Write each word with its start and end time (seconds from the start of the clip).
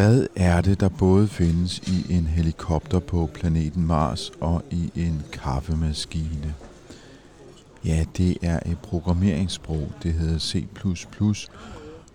Hvad 0.00 0.26
er 0.36 0.60
det, 0.60 0.80
der 0.80 0.88
både 0.88 1.28
findes 1.28 1.78
i 1.78 2.14
en 2.14 2.26
helikopter 2.26 2.98
på 2.98 3.30
planeten 3.34 3.86
Mars 3.86 4.32
og 4.40 4.62
i 4.70 4.90
en 4.96 5.22
kaffemaskine? 5.32 6.54
Ja, 7.84 8.04
det 8.16 8.36
er 8.42 8.60
et 8.66 8.78
programmeringssprog, 8.78 9.92
det 10.02 10.12
hedder 10.12 10.38
C++, 10.38 10.66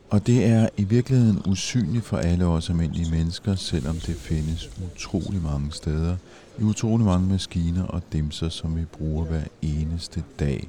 og 0.10 0.28
det 0.28 0.46
er 0.46 0.70
i 0.78 0.84
virkeligheden 0.84 1.42
usynligt 1.48 2.06
for 2.06 2.18
alle 2.18 2.46
os 2.46 2.70
almindelige 2.70 3.12
mennesker, 3.12 3.56
selvom 3.56 3.96
det 3.96 4.16
findes 4.16 4.70
utrolig 4.86 5.42
mange 5.44 5.72
steder, 5.72 6.16
i 6.60 6.64
utrolig 6.64 7.06
mange 7.06 7.28
maskiner 7.28 7.84
og 7.84 8.02
dimser, 8.14 8.50
som 8.50 8.76
vi 8.76 8.86
bruger 8.86 9.26
hver 9.26 9.44
eneste 9.62 10.24
dag. 10.40 10.68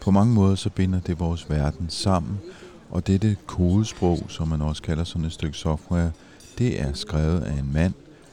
På 0.00 0.10
mange 0.10 0.34
måder 0.34 0.54
så 0.54 0.70
binder 0.70 1.00
det 1.00 1.20
vores 1.20 1.50
verden 1.50 1.90
sammen, 1.90 2.38
og 2.90 3.06
dette 3.06 3.36
kodesprog, 3.46 4.24
som 4.28 4.48
man 4.48 4.62
også 4.62 4.82
kalder 4.82 5.04
sådan 5.04 5.26
et 5.26 5.32
stykke 5.32 5.58
software, 5.58 6.10
det 6.58 6.80
er 6.80 6.92
skrevet 6.92 7.40
af 7.40 7.52
en 7.52 7.72
mand, 7.72 7.92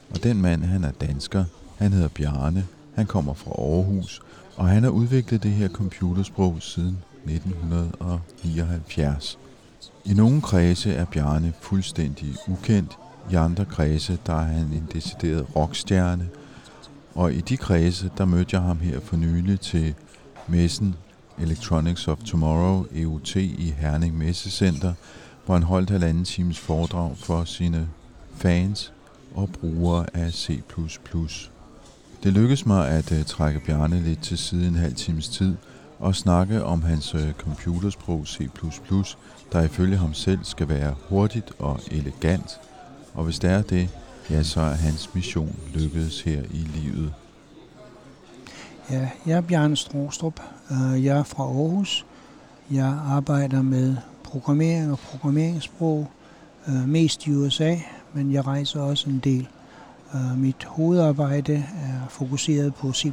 og 0.10 0.24
den 0.24 0.42
mand 0.42 0.64
han 0.64 0.84
er 0.84 0.92
dansker. 0.92 1.46
Han 1.78 1.94
hedder 1.94 2.08
Bjarne, 2.08 2.66
han 2.96 3.06
kommer 3.06 3.34
fra 3.34 3.52
Aarhus, 3.52 4.22
og 4.56 4.68
han 4.68 4.84
har 4.84 4.90
udviklet 4.90 5.44
det 5.44 5.52
her 5.52 5.70
computersprog 5.70 6.58
siden 6.60 6.98
1979. 7.26 9.40
I 10.06 10.14
nogle 10.14 10.42
kredse 10.42 10.94
er 10.94 11.06
Bjarne 11.06 11.54
fuldstændig 11.62 12.36
ukendt, 12.48 12.98
i 13.32 13.36
andre 13.36 13.66
kredse 13.66 14.18
der 14.26 14.34
er 14.34 14.44
han 14.44 14.66
en 14.66 14.88
decideret 14.94 15.56
rockstjerne, 15.56 16.30
og 17.16 17.34
i 17.34 17.42
de 17.42 17.58
kredse 17.58 18.12
der 18.18 18.26
mødte 18.26 18.56
jeg 18.56 18.64
ham 18.64 18.80
her 18.80 19.00
for 19.00 19.16
nylig 19.16 19.60
til 19.60 19.94
messen 20.48 20.96
Electronics 21.42 22.08
of 22.08 22.18
Tomorrow, 22.18 22.86
EUT 22.96 23.36
i 23.36 23.74
Herning 23.78 24.18
Messecenter, 24.18 24.94
hvor 25.46 25.56
han 25.56 25.64
holdt 25.64 25.90
halvanden 25.90 26.26
times 26.26 26.60
foredrag 26.60 27.18
for 27.18 27.44
sine 27.44 27.88
fans 28.38 28.94
og 29.36 29.50
brugere 29.50 30.06
af 30.14 30.32
C++. 30.32 30.62
Det 32.24 32.34
lykkedes 32.34 32.66
mig 32.66 32.90
at 32.90 33.12
uh, 33.12 33.24
trække 33.26 33.60
Bjarne 33.60 34.04
lidt 34.04 34.24
til 34.24 34.38
side 34.38 34.68
en 34.68 34.76
halv 34.76 34.96
times 34.96 35.30
tid 35.30 35.56
og 36.00 36.16
snakke 36.16 36.64
om 36.64 36.82
hans 36.82 37.16
uh, 37.16 37.32
computersprog 37.32 38.28
C++, 38.28 38.50
der 39.52 39.62
ifølge 39.62 39.98
ham 39.98 40.14
selv 40.14 40.40
skal 40.44 40.70
være 40.70 40.96
hurtigt 41.10 41.52
og 41.60 41.80
elegant. 41.92 42.60
Og 43.14 43.24
hvis 43.24 43.40
det 43.40 43.50
er 43.50 43.62
det, 43.62 43.90
ja, 44.30 44.44
så 44.44 44.62
er 44.62 44.74
hans 44.74 45.16
mission 45.16 45.56
lykkedes 45.74 46.22
her 46.22 46.42
i 46.52 46.68
livet. 46.76 47.14
Ja, 48.92 49.10
jeg 49.26 49.38
er 49.38 49.42
Bjarne 49.42 49.78
Strostrup. 49.78 50.42
Øh, 50.72 51.06
jeg 51.06 51.18
er 51.18 51.24
fra 51.24 51.44
Aarhus. 51.44 52.06
Jeg 52.72 53.00
arbejder 53.08 53.62
med 53.62 53.96
programmering 54.24 54.92
og 54.92 55.00
programmeringssprog, 55.00 56.08
mest 56.68 57.28
i 57.28 57.32
USA, 57.32 57.76
men 58.14 58.32
jeg 58.32 58.48
rejser 58.48 58.82
også 58.82 59.10
en 59.10 59.20
del. 59.20 59.48
Øh, 60.16 60.38
Mit 60.38 60.64
hovedarbejde 60.64 61.54
er 61.56 62.08
fokuseret 62.10 62.76
på 62.76 62.94
C++, 62.94 63.12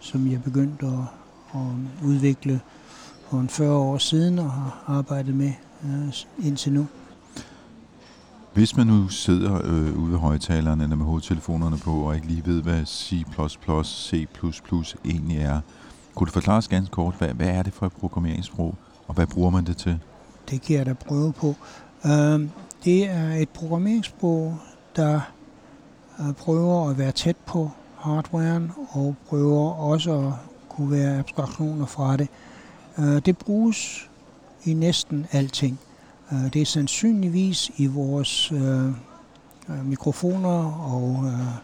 som 0.00 0.30
jeg 0.32 0.42
begyndte 0.42 0.86
at, 0.86 0.92
at 1.54 2.04
udvikle 2.04 2.60
for 3.30 3.38
en 3.40 3.48
40 3.48 3.76
år 3.76 3.98
siden 3.98 4.38
og 4.38 4.50
har 4.50 4.84
arbejdet 4.86 5.34
med 5.34 5.52
øh, 5.84 6.46
indtil 6.46 6.72
nu. 6.72 6.86
Hvis 8.54 8.76
man 8.76 8.86
nu 8.86 9.08
sidder 9.08 9.60
øh, 9.64 9.98
ude 9.98 10.12
ved 10.12 10.18
højtalerne 10.18 10.82
eller 10.82 10.96
med 10.96 11.06
hovedtelefonerne 11.06 11.78
på 11.78 11.90
og 11.90 12.14
ikke 12.14 12.26
lige 12.26 12.46
ved, 12.46 12.62
hvad 12.62 12.84
C++, 12.86 13.24
C++ 13.84 14.26
egentlig 15.04 15.38
er, 15.38 15.60
kunne 16.14 16.26
du 16.26 16.32
forklare 16.32 16.56
os 16.56 16.68
ganske 16.68 16.92
kort, 16.92 17.14
hvad, 17.18 17.28
hvad 17.28 17.48
er 17.48 17.62
det 17.62 17.72
for 17.72 17.86
et 17.86 17.92
programmeringssprog, 17.92 18.74
og 19.08 19.14
hvad 19.14 19.26
bruger 19.26 19.50
man 19.50 19.64
det 19.64 19.76
til? 19.76 19.98
Det 20.50 20.62
kan 20.62 20.76
jeg 20.76 20.86
da 20.86 20.92
prøve 20.92 21.32
på. 21.32 21.54
Øh, 22.06 22.48
det 22.84 23.10
er 23.10 23.32
et 23.32 23.48
programmeringssprog, 23.48 24.56
der 24.96 25.20
øh, 26.20 26.34
prøver 26.34 26.90
at 26.90 26.98
være 26.98 27.12
tæt 27.12 27.36
på 27.46 27.70
hardwaren 27.96 28.72
og 28.90 29.14
prøver 29.28 29.70
også 29.72 30.18
at 30.18 30.32
kunne 30.68 30.90
være 30.90 31.18
abstraktioner 31.18 31.86
fra 31.86 32.16
det. 32.16 32.28
Øh, 32.98 33.26
det 33.26 33.38
bruges 33.38 34.10
i 34.64 34.74
næsten 34.74 35.26
alting. 35.32 35.78
Øh, 36.32 36.52
det 36.52 36.62
er 36.62 36.66
sandsynligvis 36.66 37.70
i 37.76 37.86
vores 37.86 38.52
øh, 38.52 38.90
mikrofoner 39.84 40.64
og, 40.92 41.24
øh, 41.26 41.56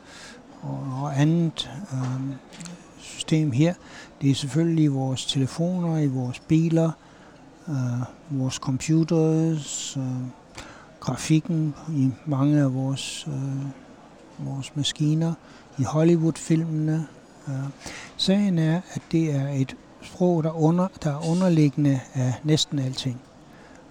og, 0.62 1.02
og 1.02 1.20
andet 1.20 1.70
øh, 1.92 2.34
system 2.98 3.52
her. 3.52 3.74
Det 4.22 4.30
er 4.30 4.34
selvfølgelig 4.34 4.84
i 4.84 4.86
vores 4.86 5.26
telefoner, 5.26 5.98
i 5.98 6.06
vores 6.06 6.40
biler, 6.40 6.90
øh, 7.68 8.38
vores 8.40 8.54
computers, 8.54 9.96
øh, 9.96 10.41
grafikken 11.02 11.74
i 11.96 12.10
mange 12.26 12.60
af 12.60 12.74
vores, 12.74 13.28
øh, 13.28 14.46
vores 14.46 14.76
maskiner, 14.76 15.34
i 15.78 15.82
Hollywood-filmene. 15.82 17.06
Øh. 17.48 17.54
Sagen 18.16 18.58
er, 18.58 18.80
at 18.94 19.02
det 19.12 19.34
er 19.34 19.48
et 19.48 19.76
sprog, 20.02 20.44
der, 20.44 20.62
under, 20.62 20.88
der 21.02 21.10
er 21.10 21.30
underliggende 21.30 22.00
af 22.14 22.34
næsten 22.44 22.78
alting. 22.78 23.20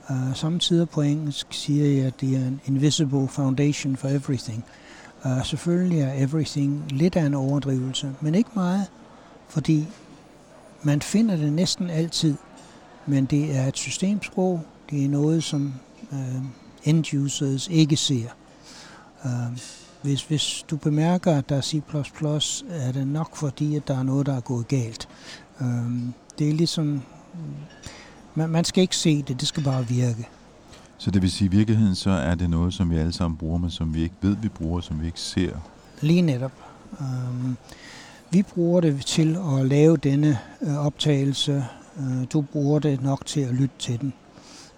Uh, 0.09 0.35
samtidig 0.35 0.89
på 0.89 1.01
engelsk 1.01 1.47
siger 1.49 1.85
jeg, 1.85 2.05
at 2.05 2.21
det 2.21 2.35
er 2.35 2.47
en 2.47 2.61
invisible 2.65 3.27
foundation 3.27 3.95
for 3.95 4.07
everything. 4.07 4.63
Uh, 5.25 5.45
selvfølgelig 5.45 5.99
er 5.99 6.13
everything 6.13 6.83
lidt 6.89 7.15
af 7.15 7.25
en 7.25 7.33
overdrivelse, 7.33 8.15
men 8.21 8.35
ikke 8.35 8.49
meget, 8.55 8.85
fordi 9.49 9.87
man 10.83 11.01
finder 11.01 11.35
det 11.35 11.53
næsten 11.53 11.89
altid, 11.89 12.35
men 13.05 13.25
det 13.25 13.57
er 13.57 13.67
et 13.67 13.77
systemsprog, 13.77 14.61
det 14.89 15.05
er 15.05 15.09
noget, 15.09 15.43
som 15.43 15.73
øh, 16.13 16.41
uh, 16.81 16.89
end-users 16.89 17.67
ikke 17.67 17.97
ser. 17.97 18.27
Uh, 19.25 19.57
hvis, 20.01 20.23
hvis 20.23 20.65
du 20.69 20.77
bemærker, 20.77 21.37
at 21.37 21.49
der 21.49 21.55
er 21.55 21.61
C++, 21.61 21.81
er 22.69 22.91
det 22.91 23.07
nok 23.07 23.35
fordi, 23.35 23.75
at 23.75 23.87
der 23.87 23.97
er 23.97 24.03
noget, 24.03 24.25
der 24.25 24.35
er 24.35 24.41
gået 24.41 24.67
galt. 24.67 25.07
Uh, 25.59 25.67
det 26.39 26.49
er 26.49 26.53
ligesom 26.53 27.01
man, 28.35 28.49
man 28.49 28.65
skal 28.65 28.81
ikke 28.81 28.95
se 28.95 29.21
det, 29.21 29.39
det 29.39 29.47
skal 29.47 29.63
bare 29.63 29.87
virke. 29.87 30.27
Så 30.97 31.11
det 31.11 31.21
vil 31.21 31.31
sige, 31.31 31.47
at 31.47 31.53
i 31.53 31.57
virkeligheden 31.57 31.95
så 31.95 32.09
er 32.09 32.35
det 32.35 32.49
noget, 32.49 32.73
som 32.73 32.91
vi 32.91 32.97
alle 32.97 33.13
sammen 33.13 33.37
bruger, 33.37 33.57
men 33.57 33.69
som 33.69 33.93
vi 33.93 34.01
ikke 34.01 34.15
ved, 34.21 34.35
vi 34.41 34.49
bruger, 34.49 34.81
som 34.81 35.01
vi 35.01 35.05
ikke 35.05 35.19
ser. 35.19 35.51
Lige 36.01 36.21
netop. 36.21 36.51
Um, 36.99 37.57
vi 38.31 38.43
bruger 38.43 38.81
det 38.81 39.05
til 39.05 39.37
at 39.59 39.65
lave 39.65 39.97
denne 39.97 40.37
uh, 40.61 40.85
optagelse. 40.85 41.65
Uh, 41.95 42.23
du 42.33 42.41
bruger 42.41 42.79
det 42.79 43.01
nok 43.01 43.25
til 43.25 43.41
at 43.41 43.53
lytte 43.53 43.75
til 43.79 44.01
den. 44.01 44.13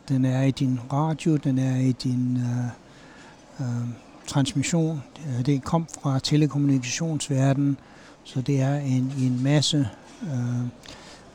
Den 0.10 0.26
er 0.26 0.42
i 0.44 0.52
din 0.52 0.80
radio, 0.94 1.36
den 1.38 1.58
er 1.58 1.78
i 1.78 1.92
din 1.92 2.38
øh, 2.38 3.66
øh, 3.66 3.88
transmission. 4.28 5.04
Øh, 5.28 5.46
det 5.46 5.64
kom 5.64 5.88
fra 6.02 6.20
telekommunikationsverdenen, 6.20 7.78
så 8.24 8.42
det 8.42 8.62
er 8.62 8.76
en, 8.76 9.14
en 9.20 9.44
masse 9.44 9.90
øh, 10.24 10.68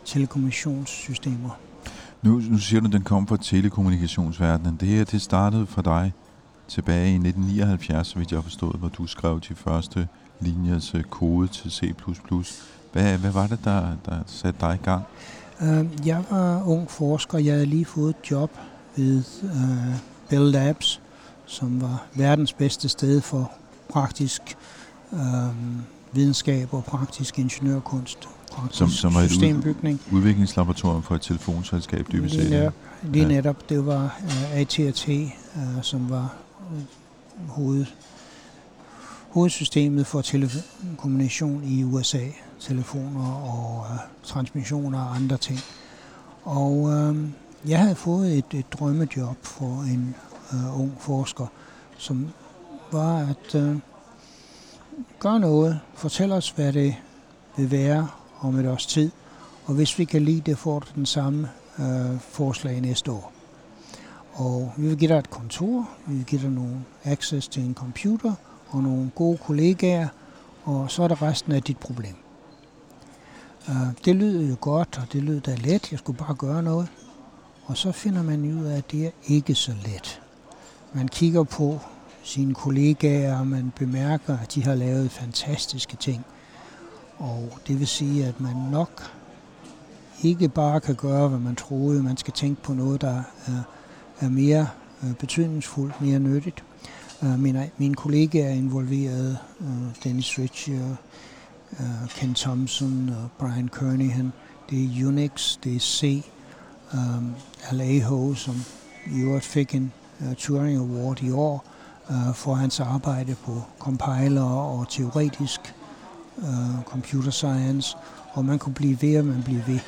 telekommunikationssystemer. 0.05 1.50
Nu, 2.23 2.43
nu 2.50 2.59
siger 2.59 2.81
du, 2.81 2.87
at 2.87 2.93
den 2.93 3.03
kom 3.03 3.26
fra 3.26 3.37
telekommunikationsverdenen. 3.37 4.76
Det 4.81 4.88
her, 4.88 5.05
det 5.05 5.23
startede 5.23 5.67
for 5.67 5.82
dig 5.82 6.12
tilbage 6.69 7.11
i 7.11 7.15
1979, 7.15 8.06
så 8.06 8.19
vidt 8.19 8.31
jeg 8.31 8.37
har 8.37 8.43
forstået, 8.43 8.76
hvor 8.76 8.88
du 8.88 9.06
skrev 9.06 9.41
de 9.41 9.55
første 9.55 10.09
linjers 10.41 10.94
øh, 10.94 11.03
kode 11.03 11.49
til 11.49 11.70
C++. 11.70 11.93
Hvad, 12.93 13.19
hvad 13.19 13.31
var 13.31 13.47
det, 13.47 13.59
der, 13.65 13.97
der 14.05 14.19
satte 14.26 14.61
dig 14.61 14.79
i 14.82 14.85
gang? 14.85 15.03
Uh, 15.60 16.06
jeg 16.06 16.25
var 16.31 16.62
ung 16.69 16.90
forsker. 16.90 17.38
Jeg 17.38 17.52
havde 17.55 17.66
lige 17.66 17.84
fået 17.84 18.10
et 18.10 18.31
job 18.31 18.50
ved 18.96 19.22
uh, 19.43 19.50
Bell 20.28 20.50
Labs, 20.50 21.00
som 21.46 21.81
var 21.81 22.06
verdens 22.14 22.52
bedste 22.52 22.88
sted 22.88 23.20
for 23.20 23.52
praktisk 23.88 24.43
øh, 25.12 25.19
videnskab 26.12 26.75
og 26.75 26.84
praktisk 26.84 27.38
ingeniørkunst. 27.38 28.19
Praktisk 28.52 28.78
Som- 28.78 28.88
som 28.88 29.14
var 29.14 29.20
et 29.20 29.31
systembygning. 29.31 30.00
Udviklingslaboratorium 30.12 31.02
for 31.02 31.14
et 31.14 31.20
telefonselskab, 31.22 32.06
dybest 32.12 32.34
Lige 32.34 32.49
set. 32.49 32.72
lige 33.12 33.22
Ja. 33.22 33.28
netop 33.28 33.69
det 33.69 33.87
var 33.87 34.19
uh, 34.25 34.56
AT&T, 34.58 35.08
uh, 35.08 35.82
som 35.82 36.10
var 36.10 36.34
uh, 36.70 37.49
hoved, 37.49 37.87
hovedsystemet 39.30 40.06
for 40.06 40.20
telekommunikation 40.20 41.64
i 41.64 41.84
USA. 41.84 42.25
Telefoner 42.60 43.32
og 43.32 43.86
øh, 43.92 43.98
transmissioner 44.22 45.00
og 45.00 45.16
andre 45.16 45.36
ting. 45.36 45.58
Og 46.44 46.90
øh, 46.92 47.16
jeg 47.66 47.78
havde 47.78 47.94
fået 47.94 48.38
et, 48.38 48.54
et 48.54 48.72
drømmejob 48.72 49.36
for 49.42 49.82
en 49.82 50.14
øh, 50.52 50.80
ung 50.80 50.92
forsker, 51.00 51.46
som 51.98 52.28
var 52.92 53.19
at 53.19 53.54
øh, 53.54 53.76
gøre 55.19 55.40
noget, 55.40 55.81
fortælle 55.94 56.34
os, 56.34 56.50
hvad 56.50 56.72
det 56.72 56.94
vil 57.56 57.70
være 57.70 58.08
om 58.40 58.58
et 58.58 58.66
års 58.66 58.86
tid, 58.86 59.10
og 59.64 59.74
hvis 59.74 59.98
vi 59.98 60.04
kan 60.04 60.22
lide 60.22 60.40
det, 60.40 60.58
får 60.58 60.78
du 60.78 60.86
den 60.94 61.06
samme 61.06 61.48
øh, 61.78 62.20
forslag 62.20 62.81
næste 62.81 63.12
år. 63.12 63.32
Og 64.32 64.72
vi 64.76 64.88
vil 64.88 64.98
give 64.98 65.08
dig 65.08 65.19
et 65.19 65.31
kontor, 65.31 65.88
vi 66.06 66.14
vil 66.14 66.24
give 66.24 66.40
dig 66.42 66.50
nogle 66.50 66.84
access 67.04 67.48
til 67.48 67.62
en 67.62 67.74
computer 67.74 68.34
og 68.70 68.82
nogle 68.82 69.11
gode 69.15 69.38
kollegaer, 69.38 70.09
og 70.65 70.91
så 70.91 71.03
er 71.03 71.09
det 71.09 71.23
resten 71.23 71.53
af 71.53 71.62
dit 71.62 71.79
problem. 71.79 72.15
Øh, 73.69 73.75
det 74.05 74.17
lyder 74.17 74.49
jo 74.49 74.56
godt, 74.61 74.99
og 75.03 75.12
det 75.12 75.23
lyder 75.23 75.41
da 75.41 75.55
let. 75.55 75.93
Jeg 75.93 75.99
skulle 75.99 76.19
bare 76.19 76.35
gøre 76.35 76.62
noget. 76.62 76.88
Og 77.65 77.76
så 77.76 77.93
finder 77.93 78.23
man 78.23 78.61
ud 78.61 78.65
af, 78.65 78.76
at 78.76 78.91
det 78.91 79.06
er 79.06 79.11
ikke 79.26 79.55
så 79.55 79.73
let. 79.85 80.20
Man 80.93 81.09
kigger 81.09 81.43
på 81.43 81.81
sine 82.23 82.55
kollegaer, 82.55 83.38
og 83.38 83.47
man 83.47 83.73
bemærker, 83.76 84.38
at 84.38 84.55
de 84.55 84.65
har 84.65 84.75
lavet 84.75 85.11
fantastiske 85.11 85.97
ting. 85.97 86.25
Og 87.19 87.59
det 87.67 87.79
vil 87.79 87.87
sige, 87.87 88.26
at 88.26 88.41
man 88.41 88.56
nok 88.56 89.12
ikke 90.23 90.49
bare 90.49 90.81
kan 90.81 90.94
gøre, 90.94 91.29
hvad 91.29 91.38
man 91.38 91.56
troede. 91.56 92.03
Man 92.03 92.17
skal 92.17 92.32
tænke 92.32 92.62
på 92.62 92.73
noget, 92.73 93.00
der 93.00 93.23
er, 93.47 93.62
er 94.20 94.29
mere 94.29 94.69
øh, 95.05 95.15
betydningsfuldt, 95.15 96.00
mere 96.00 96.19
nyttigt. 96.19 96.65
Øh, 97.23 97.38
mine, 97.38 97.70
mine 97.79 97.94
kollegaer 97.94 98.49
er 98.49 98.53
involveret, 98.53 99.38
øh, 99.61 99.67
Dennis 100.05 100.38
Ritchie, 100.38 100.81
og, 100.85 100.97
øh, 101.81 102.09
Ken 102.09 102.35
Thompson 102.35 103.09
og 103.09 103.29
Brian 103.38 103.69
Kernighan. 103.69 104.32
Det 104.70 104.85
er 104.85 105.06
Unix, 105.06 105.59
det 105.65 105.76
er 105.76 105.81
C, 105.81 106.25
øh, 106.94 107.23
Alejo, 107.70 108.35
som 108.35 108.55
i 109.06 109.20
øvrigt 109.20 109.44
fik 109.44 109.75
en 109.75 109.93
øh, 110.20 110.35
Turing 110.35 110.79
Award 110.79 111.23
i 111.23 111.31
år 111.31 111.65
øh, 112.11 112.35
for 112.35 112.55
hans 112.55 112.81
arbejde 112.81 113.35
på 113.44 113.62
compiler 113.79 114.43
og 114.43 114.88
teoretisk 114.88 115.75
øh, 116.38 116.82
computer 116.85 117.31
science, 117.31 117.97
og 118.32 118.44
man 118.44 118.59
kunne 118.59 118.75
blive 118.75 119.03
ved, 119.03 119.19
og 119.19 119.25
man 119.25 119.43
blev 119.43 119.61
ved. 119.67 119.79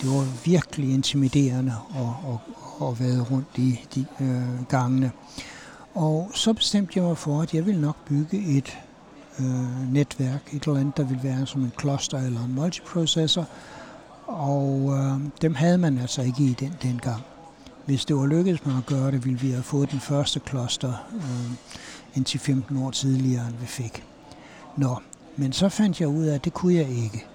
Det 0.00 0.10
var 0.10 0.26
virkelig 0.44 0.94
intimiderende 0.94 1.74
at, 1.94 2.32
at, 2.32 2.38
at 2.88 3.00
være 3.00 3.20
rundt 3.20 3.58
i 3.58 3.80
de 3.94 4.06
øh, 4.20 4.66
gangene. 4.68 5.10
Og 5.94 6.30
så 6.34 6.52
bestemte 6.52 6.92
jeg 6.98 7.04
mig 7.04 7.18
for, 7.18 7.42
at 7.42 7.54
jeg 7.54 7.66
ville 7.66 7.80
nok 7.80 7.96
bygge 8.08 8.58
et 8.58 8.78
øh, 9.40 9.92
netværk, 9.92 10.54
et 10.54 10.62
eller 10.62 10.80
andet, 10.80 10.96
der 10.96 11.04
ville 11.04 11.22
være 11.22 11.46
som 11.46 11.62
en 11.62 11.72
cluster 11.80 12.18
eller 12.18 12.44
en 12.44 12.54
multiprocessor, 12.54 13.46
og 14.26 14.98
øh, 14.98 15.20
dem 15.42 15.54
havde 15.54 15.78
man 15.78 15.98
altså 15.98 16.22
ikke 16.22 16.42
i 16.42 16.56
den 16.60 16.76
dengang. 16.82 17.22
Hvis 17.86 18.04
det 18.04 18.16
var 18.16 18.26
lykkedes 18.26 18.66
mig 18.66 18.76
at 18.76 18.86
gøre 18.86 19.10
det, 19.10 19.24
ville 19.24 19.40
vi 19.40 19.50
have 19.50 19.62
fået 19.62 19.90
den 19.90 20.00
første 20.00 20.40
cluster 20.48 20.92
øh, 21.14 21.50
indtil 22.14 22.40
15 22.40 22.76
år 22.76 22.90
tidligere, 22.90 23.46
end 23.46 23.56
vi 23.60 23.66
fik. 23.66 24.04
Nå, 24.76 24.96
men 25.36 25.52
så 25.52 25.68
fandt 25.68 26.00
jeg 26.00 26.08
ud 26.08 26.24
af, 26.24 26.34
at 26.34 26.44
det 26.44 26.54
kunne 26.54 26.74
jeg 26.74 26.88
ikke. 26.88 27.26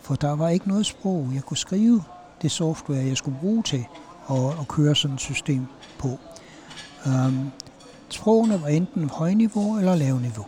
For 0.00 0.14
der 0.14 0.36
var 0.36 0.48
ikke 0.48 0.68
noget 0.68 0.86
sprog. 0.86 1.30
Jeg 1.34 1.42
kunne 1.42 1.56
skrive 1.56 2.02
det 2.42 2.50
software, 2.50 3.06
jeg 3.06 3.16
skulle 3.16 3.38
bruge 3.40 3.62
til 3.62 3.86
at, 4.30 4.60
at 4.60 4.68
køre 4.68 4.96
sådan 4.96 5.14
et 5.14 5.20
system 5.20 5.66
på. 5.98 6.18
Um, 7.06 7.50
sprogene 8.08 8.62
var 8.62 8.68
enten 8.68 9.10
højniveau 9.10 9.78
eller 9.78 9.94
lavniveau. 9.94 10.46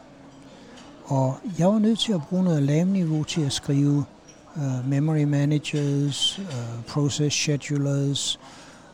Og 1.05 1.35
jeg 1.59 1.69
var 1.69 1.79
nødt 1.79 1.99
til 1.99 2.13
at 2.13 2.21
bruge 2.23 2.45
noget 2.45 2.63
lavniveau 2.63 3.25
til 3.25 3.41
at 3.41 3.53
skrive 3.53 4.05
uh, 4.57 4.89
memory 4.89 5.23
managers, 5.23 6.39
uh, 6.39 6.85
process 6.89 7.37
schedulers, 7.37 8.41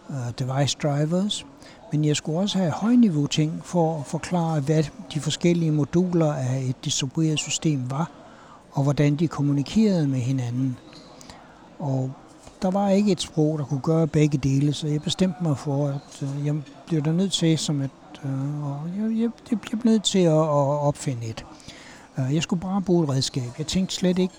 uh, 0.09 0.17
device 0.39 0.77
drivers. 0.83 1.47
Men 1.93 2.05
jeg 2.05 2.17
skulle 2.17 2.39
også 2.39 2.59
have 2.59 2.71
højniveau 2.71 3.27
ting 3.27 3.61
for 3.65 3.99
at 3.99 4.07
forklare, 4.07 4.61
hvad 4.61 4.85
de 5.15 5.21
forskellige 5.21 5.71
moduler 5.71 6.33
af 6.33 6.65
et 6.69 6.85
distribueret 6.85 7.39
system 7.39 7.91
var, 7.91 8.11
og 8.73 8.83
hvordan 8.83 9.17
de 9.17 9.29
kommunikerede 9.29 10.09
med 10.09 10.19
hinanden. 10.19 10.77
Og 11.79 12.11
der 12.63 12.71
var 12.71 12.89
ikke 12.89 13.13
et 13.13 13.21
sprog, 13.21 13.59
der 13.59 13.65
kunne 13.65 13.81
gøre 13.81 14.07
begge 14.07 14.39
dele, 14.39 14.73
så 14.73 14.87
jeg 14.87 15.03
bestemte 15.03 15.43
mig 15.43 15.59
for, 15.59 15.89
at 15.89 16.25
jeg 16.45 16.55
blev 16.87 17.03
der 17.03 17.13
nødt 17.13 17.33
til 17.33 17.59
som 17.59 17.81
et, 17.81 17.91
Øh, 18.25 18.65
og 18.65 18.81
jeg, 18.99 19.21
jeg, 19.21 19.31
jeg 19.51 19.61
blev 19.61 19.81
nødt 19.85 20.05
til 20.05 20.19
at, 20.19 20.33
at 20.33 20.81
opfinde 20.89 21.27
et. 21.27 21.45
Øh, 22.19 22.35
jeg 22.35 22.43
skulle 22.43 22.61
bare 22.61 22.83
bruge 22.83 23.05
et 23.05 23.11
redskab. 23.11 23.51
Jeg 23.59 23.67
tænkte 23.67 23.95
slet 23.95 24.19
ikke 24.19 24.35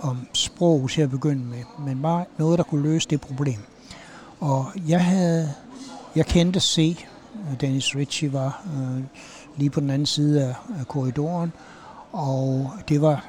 om 0.00 0.26
sprog 0.32 0.90
til 0.90 1.02
at 1.02 1.10
begynde 1.10 1.44
med, 1.44 1.62
men 1.78 2.02
bare 2.02 2.24
noget, 2.38 2.58
der 2.58 2.64
kunne 2.64 2.82
løse 2.82 3.08
det 3.08 3.20
problem. 3.20 3.60
Og 4.40 4.66
jeg 4.88 5.04
havde, 5.04 5.54
jeg 6.16 6.26
kendte 6.26 6.60
C. 6.60 6.96
Dennis 7.60 7.96
Ritchie 7.96 8.32
var 8.32 8.62
øh, 8.76 9.02
lige 9.56 9.70
på 9.70 9.80
den 9.80 9.90
anden 9.90 10.06
side 10.06 10.44
af, 10.44 10.54
af 10.80 10.88
korridoren, 10.88 11.52
og 12.12 12.70
det 12.88 13.02
var 13.02 13.24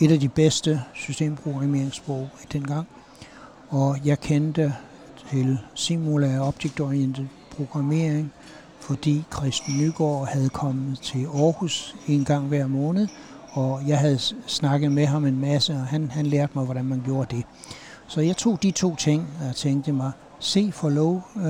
et 0.00 0.12
af 0.12 0.20
de 0.20 0.28
bedste 0.28 0.82
systemprogrammeringssprog 0.94 2.28
i 2.42 2.46
den 2.52 2.66
gang. 2.66 2.86
Og 3.68 3.98
jeg 4.04 4.20
kendte 4.20 4.74
til 5.30 5.58
Simula 5.74 6.38
Object 6.40 6.80
Oriented 6.80 7.26
Programmering, 7.56 8.32
fordi 8.86 9.24
Christian 9.34 9.78
Nygaard 9.78 10.28
havde 10.28 10.48
kommet 10.48 10.98
til 11.00 11.24
Aarhus 11.24 11.94
en 12.08 12.24
gang 12.24 12.46
hver 12.46 12.66
måned, 12.66 13.08
og 13.52 13.82
jeg 13.86 13.98
havde 13.98 14.18
snakket 14.46 14.92
med 14.92 15.06
ham 15.06 15.26
en 15.26 15.40
masse, 15.40 15.72
og 15.72 15.86
han, 15.86 16.10
han 16.10 16.26
lærte 16.26 16.52
mig, 16.54 16.64
hvordan 16.64 16.84
man 16.84 17.02
gjorde 17.04 17.36
det. 17.36 17.44
Så 18.06 18.20
jeg 18.20 18.36
tog 18.36 18.62
de 18.62 18.70
to 18.70 18.96
ting 18.96 19.28
og 19.48 19.56
tænkte 19.56 19.92
mig, 19.92 20.10
C 20.42 20.72
for 20.72 20.88
low 20.88 21.22
uh, 21.34 21.42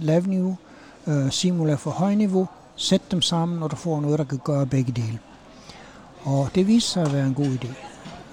lav 0.00 0.22
niveau, 0.26 0.56
uh, 1.06 1.30
Simula 1.30 1.74
for 1.74 1.90
høj 1.90 2.14
niveau, 2.14 2.48
sæt 2.76 3.10
dem 3.10 3.22
sammen, 3.22 3.62
og 3.62 3.70
du 3.70 3.76
får 3.76 4.00
noget, 4.00 4.18
der 4.18 4.24
kan 4.24 4.40
gøre 4.44 4.66
begge 4.66 4.92
dele. 4.92 5.18
Og 6.22 6.48
det 6.54 6.66
viste 6.66 6.90
sig 6.90 7.02
at 7.02 7.12
være 7.12 7.26
en 7.26 7.34
god 7.34 7.46
idé. 7.46 7.68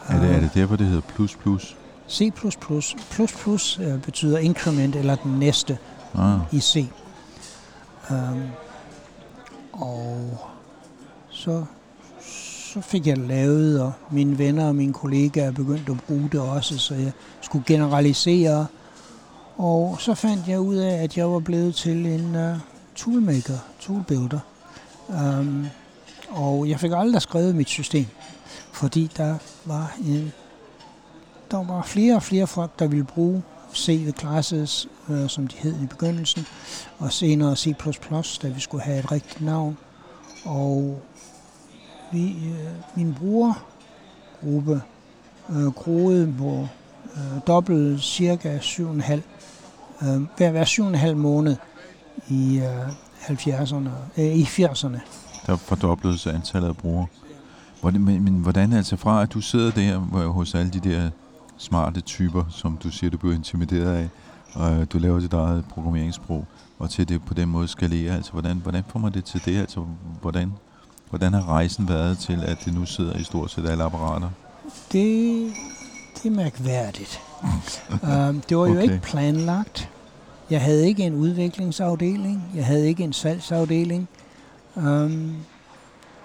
Er 0.07 0.21
det, 0.21 0.35
er 0.35 0.39
det 0.39 0.51
derfor, 0.53 0.75
det 0.75 0.87
hedder 0.87 1.01
plus 1.01 1.35
plus? 1.35 1.77
C++ 2.09 2.31
plus 2.31 2.95
plus 3.11 3.79
uh, 3.79 4.01
betyder 4.01 4.37
increment, 4.37 4.95
eller 4.95 5.15
den 5.15 5.39
næste 5.39 5.77
Ah, 6.15 6.39
i 6.51 6.59
C. 6.59 6.85
Um, 8.09 8.43
og 9.73 10.37
så, 11.29 11.65
så 12.73 12.81
fik 12.81 13.07
jeg 13.07 13.17
lavet, 13.17 13.81
og 13.81 13.93
mine 14.11 14.37
venner 14.37 14.67
og 14.67 14.75
mine 14.75 14.93
kollegaer 14.93 15.51
begyndte 15.51 15.91
at 15.91 15.97
bruge 16.07 16.29
det 16.31 16.39
også, 16.39 16.77
så 16.77 16.95
jeg 16.95 17.11
skulle 17.41 17.65
generalisere. 17.67 18.67
Og 19.57 19.97
så 19.99 20.13
fandt 20.13 20.47
jeg 20.47 20.59
ud 20.59 20.75
af, 20.75 21.03
at 21.03 21.17
jeg 21.17 21.29
var 21.31 21.39
blevet 21.39 21.75
til 21.75 22.05
en 22.05 22.35
uh, 22.35 22.57
toolmaker, 22.95 23.57
toolbuilder. 23.79 24.39
Um, 25.09 25.67
og 26.29 26.69
jeg 26.69 26.79
fik 26.79 26.91
aldrig 26.95 27.21
skrevet 27.21 27.55
mit 27.55 27.69
system, 27.69 28.05
fordi 28.71 29.11
der 29.17 29.35
var 29.65 29.95
en 30.07 30.33
der 31.51 31.63
var 31.63 31.81
flere 31.81 32.15
og 32.15 32.23
flere 32.23 32.47
folk, 32.47 32.79
der 32.79 32.87
ville 32.87 33.05
bruge 33.05 33.43
C 33.75 34.01
ved 34.05 34.13
classes, 34.19 34.87
øh, 35.09 35.29
som 35.29 35.47
de 35.47 35.55
hed 35.57 35.81
i 35.83 35.85
begyndelsen, 35.85 36.45
og 36.99 37.11
senere 37.11 37.55
C++, 37.55 37.73
da 38.41 38.47
vi 38.47 38.59
skulle 38.59 38.83
have 38.83 38.99
et 38.99 39.11
rigtigt 39.11 39.41
navn. 39.41 39.77
Og 40.45 41.01
vi, 42.11 42.27
øh, 42.29 42.67
min 42.95 43.13
brugergruppe 43.13 44.81
øh, 45.49 45.65
groede 45.65 46.33
på 46.37 46.67
øh, 47.15 47.39
dobbelt 47.47 48.01
cirka 48.03 48.57
7,5 48.57 48.83
øh, 48.83 50.21
hver, 50.37 50.51
hver 50.51 50.65
7,5 51.11 51.13
måned 51.13 51.55
i 52.29 52.57
øh, 52.59 52.87
70'erne, 53.29 53.89
øh, 54.17 54.25
i 54.25 54.43
80'erne. 54.43 54.99
der 55.47 55.55
fordobledes 55.55 56.27
antallet 56.27 56.67
af 56.67 56.77
brugere. 56.77 57.07
Hvordan, 57.81 58.01
men, 58.01 58.23
men 58.23 58.33
hvordan 58.33 58.73
altså 58.73 58.95
fra, 58.95 59.21
at 59.21 59.33
du 59.33 59.41
sidder 59.41 59.71
der 59.71 59.97
hvor- 59.97 60.27
hos 60.27 60.55
alle 60.55 60.71
de 60.71 60.89
der 60.89 61.09
smarte 61.61 62.01
typer, 62.01 62.43
som 62.49 62.77
du 62.83 62.89
siger, 62.91 63.09
du 63.11 63.17
bliver 63.17 63.35
intimideret 63.35 63.95
af, 63.95 64.09
og 64.53 64.91
du 64.93 64.97
laver 64.97 65.19
dit 65.19 65.33
eget 65.33 65.65
programmeringssprog, 65.65 66.45
og 66.79 66.89
til 66.89 67.09
det 67.09 67.25
på 67.25 67.33
den 67.33 67.49
måde 67.49 67.67
skalerer, 67.67 68.15
altså 68.15 68.31
hvordan, 68.31 68.57
hvordan 68.57 68.83
får 68.87 68.99
man 68.99 69.13
det 69.13 69.25
til 69.25 69.41
det, 69.45 69.59
altså 69.59 69.85
hvordan, 70.21 70.53
hvordan 71.09 71.33
har 71.33 71.49
rejsen 71.49 71.89
været 71.89 72.17
til, 72.17 72.43
at 72.43 72.57
det 72.65 72.73
nu 72.73 72.85
sidder 72.85 73.17
i 73.17 73.23
stort 73.23 73.51
set 73.51 73.69
alle 73.69 73.83
apparater? 73.83 74.29
Det, 74.91 75.53
det 76.15 76.25
er 76.25 76.35
mærkværdigt. 76.35 77.19
um, 78.03 78.41
det 78.49 78.57
var 78.57 78.65
jo 78.65 78.71
Okay. 78.71 78.81
ikke 78.83 78.99
planlagt. 79.03 79.89
Jeg 80.49 80.61
havde 80.61 80.87
ikke 80.87 81.03
en 81.03 81.15
udviklingsafdeling. 81.15 82.43
Jeg 82.55 82.65
havde 82.65 82.87
ikke 82.87 83.03
en 83.03 83.13
salgsafdeling. 83.13 84.07
Um, 84.75 85.35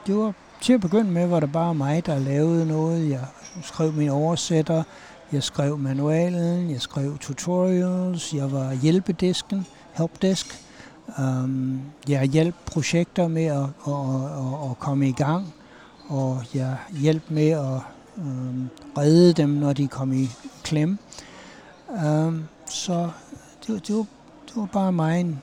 det 0.07 0.17
var 0.17 0.33
til 0.61 0.73
at 0.73 0.81
begynde 0.81 1.11
med, 1.11 1.27
var 1.27 1.41
det 1.41 1.53
bare 1.53 1.75
mig, 1.75 2.07
der 2.07 2.19
lavede 2.19 2.67
noget. 2.67 3.11
Jeg 3.11 3.25
skrev 3.63 3.93
min 3.93 4.09
oversætter, 4.09 4.83
jeg 5.33 5.43
skrev 5.43 5.79
manualen, 5.79 6.71
jeg 6.71 6.81
skrev 6.81 7.19
tutorials, 7.19 8.35
jeg 8.35 8.53
var 8.53 8.73
hjælpedesken, 8.73 9.67
helpdesk. 9.93 10.63
Um, 11.19 11.81
jeg 12.09 12.23
hjalp 12.23 12.55
projekter 12.67 13.29
med 13.29 13.45
at, 13.45 13.63
at, 13.63 13.93
at, 14.39 14.71
at 14.71 14.79
komme 14.79 15.09
i 15.09 15.13
gang, 15.13 15.55
og 16.09 16.43
jeg 16.55 16.77
hjalp 17.01 17.23
med 17.29 17.49
at 17.49 17.81
um, 18.17 18.71
redde 18.99 19.33
dem, 19.33 19.49
når 19.49 19.73
de 19.73 19.89
kom 19.89 20.13
i 20.13 20.29
klem. 20.65 20.99
Um, 21.89 22.45
så 22.67 23.11
det, 23.67 23.89
det, 23.89 23.97
var, 23.97 24.07
det 24.47 24.57
var 24.57 24.67
bare 24.73 24.93
mig. 24.93 25.39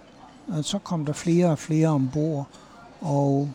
Og 0.47 0.65
så 0.65 0.79
kom 0.79 1.05
der 1.05 1.13
flere 1.13 1.47
og 1.47 1.59
flere 1.59 1.87
ombord, 1.87 2.47
og 3.01 3.49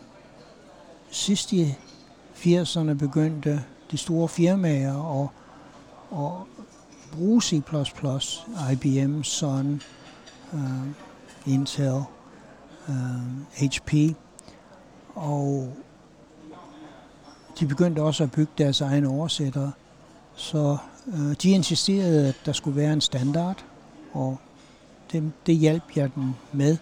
sidst 1.11 1.53
i 1.53 1.75
80'erne 2.35 2.93
begyndte 2.93 3.63
de 3.91 3.97
store 3.97 4.27
firmaer 4.27 5.21
at, 5.23 5.29
at 6.11 6.31
bruge 7.11 7.41
C++, 7.41 7.61
IBM, 8.71 9.23
Sun, 9.23 9.81
uh, 10.53 10.59
Intel, 11.45 11.85
øh, 11.85 11.95
uh, 12.87 13.67
HP, 13.67 14.15
og 15.15 15.73
de 17.59 17.67
begyndte 17.67 18.01
også 18.01 18.23
at 18.23 18.31
bygge 18.31 18.51
deres 18.57 18.81
egne 18.81 19.07
oversættere. 19.07 19.71
Så 20.35 20.77
uh, 21.05 21.31
de 21.31 21.49
insisterede, 21.49 22.27
at 22.27 22.35
der 22.45 22.51
skulle 22.51 22.77
være 22.77 22.93
en 22.93 23.01
standard, 23.01 23.65
og 24.13 24.37
det, 25.11 25.31
det 25.45 25.55
hjalp 25.55 25.83
jeg 25.95 26.15
dem 26.15 26.33
med, 26.53 26.77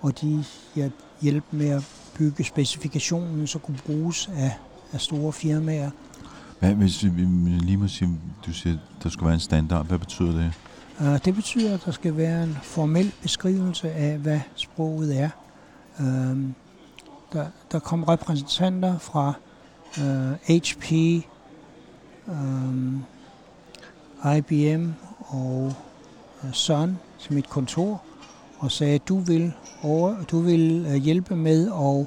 og 0.00 0.20
de 0.20 0.44
hjalp, 0.74 0.94
hjalp 1.22 1.44
med 1.50 1.68
at 1.68 1.82
bygge 2.14 2.44
specifikationen, 2.44 3.46
så 3.46 3.58
kunne 3.58 3.78
bruges 3.86 4.30
af, 4.36 4.58
af 4.92 5.00
store 5.00 5.32
firmaer. 5.32 5.90
Hvad, 6.58 6.74
hvis 6.74 7.04
vi 7.04 7.24
lige 7.60 7.76
må 7.76 7.88
sige, 7.88 8.10
du 8.46 8.52
siger, 8.52 8.76
der 9.02 9.08
skulle 9.08 9.26
være 9.26 9.34
en 9.34 9.40
standard, 9.40 9.86
hvad 9.86 9.98
betyder 9.98 10.32
det? 10.32 10.52
Uh, 11.00 11.24
det 11.24 11.34
betyder, 11.34 11.74
at 11.74 11.84
der 11.84 11.90
skal 11.90 12.16
være 12.16 12.42
en 12.42 12.56
formel 12.62 13.12
beskrivelse 13.22 13.92
af, 13.92 14.18
hvad 14.18 14.40
sproget 14.54 15.20
er. 15.20 15.30
Uh, 15.98 16.06
der, 17.32 17.46
der 17.72 17.78
kom 17.78 18.04
repræsentanter 18.04 18.98
fra 18.98 19.32
øh, 19.98 20.30
uh, 20.30 20.56
HP, 20.56 20.92
um, 22.26 23.04
øhm, 24.24 24.36
IBM 24.36 24.90
og 25.18 25.74
uh, 26.42 26.52
Sun 26.52 26.98
til 27.18 27.32
mit 27.32 27.48
kontor 27.48 28.02
og 28.58 28.72
sagde, 28.72 28.94
at 28.94 29.08
du 29.08 29.18
vil, 29.18 29.52
over, 29.82 30.24
du 30.24 30.40
vil 30.40 30.86
uh, 30.86 30.94
hjælpe 30.94 31.36
med 31.36 31.66
at 31.66 32.06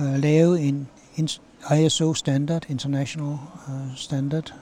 uh, 0.00 0.18
lave 0.18 0.60
en, 0.60 0.88
en 1.16 1.28
ISO 1.74 2.14
standard, 2.14 2.64
International 2.68 3.38
uh, 3.68 3.96
Standard, 3.96 4.54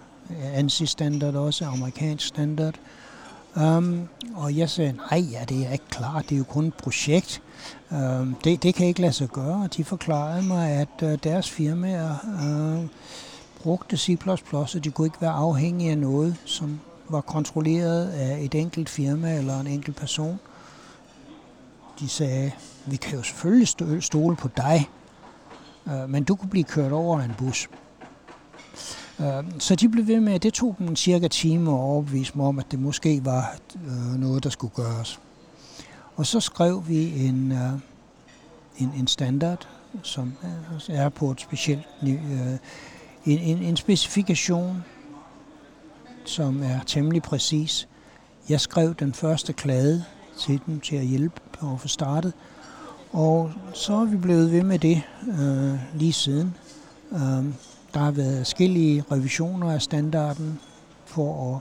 ANSI 0.55 0.87
standard 0.87 1.35
også, 1.35 1.65
amerikansk 1.65 2.27
standard. 2.27 2.75
Um, 3.57 4.09
og 4.35 4.57
jeg 4.57 4.71
sagde, 4.71 4.93
nej, 4.93 5.25
ja, 5.33 5.45
det 5.49 5.67
er 5.67 5.73
ikke 5.73 5.89
klart, 5.89 6.25
det 6.29 6.35
er 6.35 6.39
jo 6.39 6.45
kun 6.45 6.67
et 6.67 6.75
projekt. 6.75 7.43
Um, 7.91 8.37
det, 8.45 8.63
det 8.63 8.75
kan 8.75 8.87
ikke 8.87 9.01
lade 9.01 9.13
sig 9.13 9.29
gøre. 9.29 9.69
De 9.77 9.85
forklarede 9.85 10.43
mig, 10.43 10.71
at 10.71 11.03
uh, 11.03 11.13
deres 11.25 11.51
firmaer 11.51 12.17
uh, 12.25 12.87
brugte 13.63 13.97
C++, 13.97 14.17
og 14.53 14.85
de 14.85 14.91
kunne 14.91 15.07
ikke 15.07 15.21
være 15.21 15.33
afhængige 15.33 15.91
af 15.91 15.99
noget, 15.99 16.37
som 16.45 16.81
var 17.09 17.21
kontrolleret 17.21 18.09
af 18.09 18.39
et 18.41 18.55
enkelt 18.55 18.89
firma 18.89 19.39
eller 19.39 19.61
en 19.61 19.67
enkelt 19.67 19.97
person. 19.97 20.41
De 22.01 22.09
sagde, 22.09 22.53
vi 22.87 22.97
kan 22.97 23.17
jo 23.19 23.23
selvfølgelig 23.23 23.69
stole 24.03 24.37
på 24.37 24.49
dig, 24.57 24.89
Øh, 25.87 26.11
men 26.11 26.25
du 26.25 26.35
kunne 26.35 26.51
blive 26.51 26.65
kørt 26.65 26.93
over 26.93 27.21
af 27.21 27.25
en 27.25 27.35
bus. 27.39 27.69
Øh, 29.21 29.45
så 29.59 29.75
de 29.75 29.89
blev 29.89 30.07
ved 30.07 30.21
med, 30.21 30.33
at 30.33 30.43
det 30.43 30.53
tog 30.53 30.77
dem 30.79 30.97
cirka 30.97 31.29
time 31.29 31.71
at 31.71 31.75
overbevise 31.75 32.33
mig 32.37 32.47
om, 32.47 32.59
at 32.59 32.67
det 32.71 32.79
måske 32.79 33.25
var 33.25 33.57
øh, 33.87 34.21
noget, 34.21 34.45
der 34.45 34.51
skulle 34.51 34.75
gøres. 34.75 35.21
Og 36.17 36.27
så 36.27 36.41
skrev 36.41 36.85
vi 36.89 37.27
en, 37.27 37.53
en, 38.79 38.93
en 38.97 39.07
standard, 39.07 39.69
som 40.03 40.33
er 40.89 41.09
på 41.09 41.31
et 41.31 41.41
specielt 41.41 41.87
uh, 42.03 42.09
en, 42.11 43.39
en, 43.39 43.59
en 43.59 43.77
specifikation, 43.77 44.85
som 46.25 46.63
er 46.63 46.81
temmelig 46.87 47.23
præcis. 47.23 47.89
Jeg 48.49 48.61
skrev 48.61 48.95
den 48.95 49.15
første 49.15 49.53
klade 49.53 50.05
til 50.39 50.61
dem 50.67 50.81
til 50.81 50.97
at 50.97 51.05
hjælpe 51.05 51.41
og 51.61 51.81
få 51.81 51.89
startet. 51.89 52.33
Og 53.15 53.53
så 53.75 53.93
er 53.95 54.05
vi 54.05 54.17
blevet 54.17 54.53
ved 54.53 54.63
med 54.63 54.79
det 54.79 55.03
øh, 55.29 55.99
lige 56.01 56.13
siden. 56.13 56.57
Øh, 57.13 57.45
der 57.95 58.01
har 58.01 58.11
været 58.11 58.39
forskellige 58.39 59.05
revisioner 59.13 59.73
af 59.73 59.83
standarden 59.83 60.61
for 61.07 61.55
at 61.55 61.61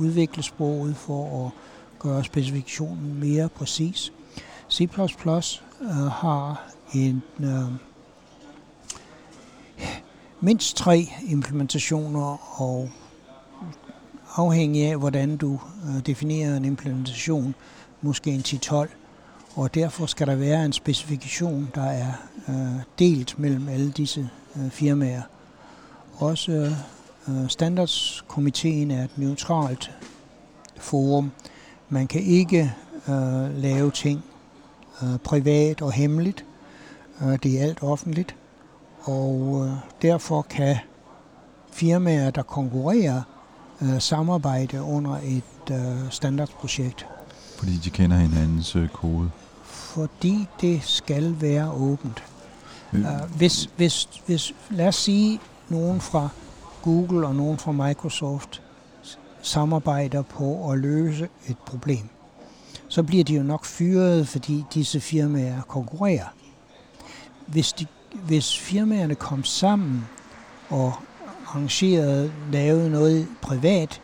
udvikle 0.00 0.42
sproget, 0.42 0.96
for 0.96 1.46
at 1.46 1.52
gøre 1.98 2.24
specifikationen 2.24 3.20
mere 3.20 3.48
præcis. 3.48 4.12
C++ 4.70 4.82
øh, 4.82 5.88
har 5.88 6.72
en 6.94 7.22
øh, 7.40 7.72
mindst 10.40 10.76
tre 10.76 11.08
implementationer, 11.28 12.60
og 12.62 12.90
afhængig 14.36 14.86
af, 14.86 14.96
hvordan 14.98 15.36
du 15.36 15.60
øh, 15.88 16.06
definerer 16.06 16.56
en 16.56 16.64
implementation, 16.64 17.54
måske 18.02 18.30
en 18.30 18.40
10-12, 18.40 18.88
og 19.54 19.74
derfor 19.74 20.06
skal 20.06 20.26
der 20.26 20.34
være 20.34 20.64
en 20.64 20.72
specifikation, 20.72 21.70
der 21.74 21.84
er 21.84 22.12
øh, 22.48 22.82
delt 22.98 23.38
mellem 23.38 23.68
alle 23.68 23.90
disse 23.90 24.30
øh, 24.56 24.70
firmaer. 24.70 25.22
Også 26.16 26.74
øh, 27.28 27.48
standardskomiteen 27.48 28.90
er 28.90 29.04
et 29.04 29.18
neutralt 29.18 29.90
forum. 30.76 31.32
Man 31.88 32.06
kan 32.06 32.20
ikke 32.20 32.74
øh, 33.08 33.56
lave 33.56 33.90
ting 33.90 34.24
øh, 35.02 35.18
privat 35.18 35.82
og 35.82 35.92
hemmeligt. 35.92 36.44
Øh, 37.22 37.38
det 37.42 37.60
er 37.60 37.62
alt 37.62 37.82
offentligt. 37.82 38.36
Og 39.02 39.64
øh, 39.66 39.72
derfor 40.02 40.42
kan 40.42 40.76
firmaer, 41.72 42.30
der 42.30 42.42
konkurrerer, 42.42 43.22
øh, 43.82 44.00
samarbejde 44.00 44.82
under 44.82 45.18
et 45.24 45.70
øh, 45.70 46.10
standardprojekt. 46.10 47.06
Fordi 47.58 47.76
de 47.84 47.90
kender 47.90 48.16
hinandens 48.16 48.76
øh, 48.76 48.88
kode? 48.88 49.30
Fordi 49.94 50.48
det 50.60 50.82
skal 50.82 51.36
være 51.40 51.72
åbent. 51.72 52.24
Øh. 52.92 53.00
Uh, 53.00 53.36
hvis, 53.36 53.68
hvis, 53.76 54.08
hvis, 54.26 54.54
lad 54.70 54.88
os 54.88 54.96
sige, 54.96 55.40
nogen 55.68 56.00
fra 56.00 56.28
Google 56.82 57.26
og 57.26 57.34
nogen 57.34 57.58
fra 57.58 57.72
Microsoft 57.72 58.62
samarbejder 59.42 60.22
på 60.22 60.70
at 60.70 60.78
løse 60.78 61.28
et 61.48 61.58
problem, 61.58 62.08
så 62.88 63.02
bliver 63.02 63.24
de 63.24 63.34
jo 63.34 63.42
nok 63.42 63.64
fyret, 63.64 64.28
fordi 64.28 64.64
disse 64.74 65.00
firmaer 65.00 65.62
konkurrerer. 65.62 66.34
Hvis, 67.46 67.72
de, 67.72 67.86
hvis 68.26 68.58
firmaerne 68.58 69.14
kom 69.14 69.44
sammen 69.44 70.06
og 70.68 70.92
arrangerede, 71.46 72.32
lavede 72.52 72.90
noget 72.90 73.26
privat, 73.42 74.00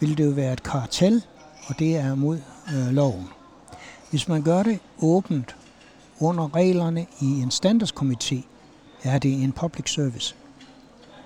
ville 0.00 0.14
det 0.14 0.24
jo 0.24 0.30
være 0.30 0.52
et 0.52 0.62
kartel, 0.62 1.22
og 1.66 1.78
det 1.78 1.96
er 1.96 2.14
mod 2.14 2.38
øh, 2.74 2.88
loven. 2.88 3.28
Hvis 4.12 4.28
man 4.28 4.42
gør 4.42 4.62
det 4.62 4.78
åbent 4.98 5.56
under 6.20 6.54
reglerne 6.54 7.06
i 7.20 7.40
en 7.40 7.48
standardskomité, 7.48 8.36
er 9.02 9.18
det 9.18 9.42
en 9.42 9.52
public 9.52 9.94
service. 9.94 10.34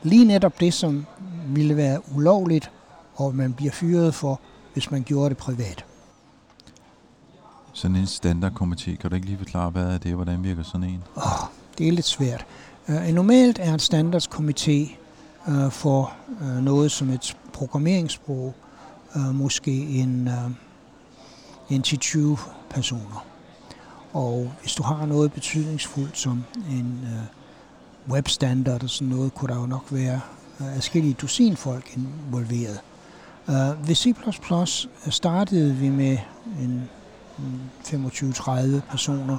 Lige 0.02 0.24
netop 0.24 0.60
det, 0.60 0.74
som 0.74 1.06
ville 1.48 1.76
være 1.76 2.00
ulovligt, 2.14 2.70
og 3.14 3.34
man 3.34 3.52
bliver 3.52 3.72
fyret 3.72 4.14
for, 4.14 4.40
hvis 4.72 4.90
man 4.90 5.02
gjorde 5.02 5.28
det 5.28 5.36
privat. 5.36 5.84
Sådan 7.72 7.96
en 7.96 8.04
standardkomité, 8.04 8.96
kan 8.96 9.10
du 9.10 9.14
ikke 9.14 9.26
lige 9.26 9.38
forklare, 9.38 9.70
hvad 9.70 9.84
er 9.84 9.98
det, 9.98 10.14
hvordan 10.14 10.44
virker 10.44 10.62
sådan 10.62 10.88
en? 10.88 11.02
Oh, 11.16 11.48
det 11.78 11.88
er 11.88 11.92
lidt 11.92 12.06
svært. 12.06 12.46
Uh, 12.88 13.06
normalt 13.08 13.58
er 13.58 13.74
en 13.74 13.80
standardskomité 13.80 14.96
uh, 15.48 15.72
for 15.72 16.12
uh, 16.40 16.64
noget 16.64 16.90
som 16.90 17.10
et 17.10 17.36
programmeringssprog, 17.52 18.54
uh, 19.14 19.34
måske 19.34 19.72
en, 19.72 20.28
uh, 20.28 20.52
en 21.70 21.84
10-20 21.86 22.38
personer. 22.70 23.24
Og 24.12 24.52
hvis 24.60 24.74
du 24.74 24.82
har 24.82 25.06
noget 25.06 25.32
betydningsfuldt 25.32 26.18
som 26.18 26.44
en 26.70 27.00
uh, 27.02 28.12
webstandard 28.12 28.82
og 28.82 28.90
sådan 28.90 29.08
noget, 29.08 29.34
kunne 29.34 29.54
der 29.54 29.60
jo 29.60 29.66
nok 29.66 29.84
være 29.90 30.20
uh, 30.60 30.76
adskillige 30.76 31.14
dusinfolk 31.14 31.96
involveret. 31.96 32.80
Uh, 33.48 33.88
ved 33.88 33.94
C++ 33.94 34.14
startede 35.10 35.74
vi 35.74 35.88
med 35.88 36.18
en 36.60 36.88
25-30 37.84 38.80
personer, 38.90 39.38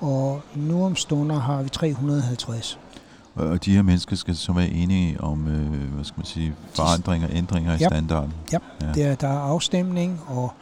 og 0.00 0.42
nu 0.54 0.84
om 0.84 0.96
stunder 0.96 1.38
har 1.38 1.62
vi 1.62 1.68
350. 1.68 2.78
Og 3.34 3.64
de 3.64 3.74
her 3.74 3.82
mennesker 3.82 4.16
skal 4.16 4.36
så 4.36 4.52
være 4.52 4.68
enige 4.68 5.20
om, 5.20 5.48
øh, 5.48 5.94
hvad 5.94 6.04
skal 6.04 6.18
man 6.18 6.26
sige, 6.26 6.54
forandringer, 6.74 7.28
ændringer 7.32 7.74
i 7.74 7.76
ja. 7.80 7.88
standarden? 7.88 8.32
Ja, 8.52 8.58
ja. 8.82 8.92
Det 8.92 9.04
er, 9.04 9.14
der 9.14 9.28
er 9.28 9.38
afstemning, 9.38 10.20
og 10.26 10.52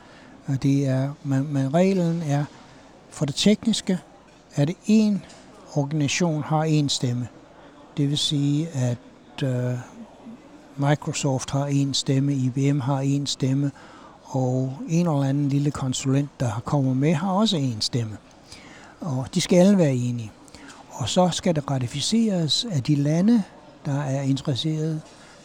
det 0.62 0.86
er, 0.86 1.10
men, 1.24 1.52
men 1.52 1.74
reglen 1.74 2.22
er, 2.22 2.44
for 3.10 3.24
det 3.24 3.34
tekniske 3.34 3.98
er 4.56 4.64
det 4.64 4.76
en 4.86 5.22
organisation 5.74 6.42
har 6.42 6.64
én 6.64 6.88
stemme. 6.88 7.28
Det 7.96 8.10
vil 8.10 8.18
sige, 8.18 8.68
at 8.68 9.42
øh, 9.42 9.74
Microsoft 10.76 11.50
har 11.50 11.66
én 11.66 11.92
stemme, 11.92 12.34
IBM 12.34 12.80
har 12.80 13.02
én 13.02 13.26
stemme, 13.26 13.70
og 14.22 14.72
en 14.88 15.06
eller 15.06 15.22
anden 15.22 15.48
lille 15.48 15.70
konsulent, 15.70 16.30
der 16.40 16.62
kommer 16.64 16.94
med, 16.94 17.14
har 17.14 17.32
også 17.32 17.56
én 17.56 17.80
stemme. 17.80 18.16
Og 19.00 19.26
de 19.34 19.40
skal 19.40 19.56
alle 19.56 19.78
være 19.78 19.94
enige. 19.94 20.32
Og 20.90 21.08
så 21.08 21.28
skal 21.32 21.54
det 21.54 21.70
ratificeres 21.70 22.66
af 22.70 22.82
de 22.82 22.94
lande, 22.94 23.42
der 23.86 24.00
er 24.00 24.22
interesseret. 24.22 25.00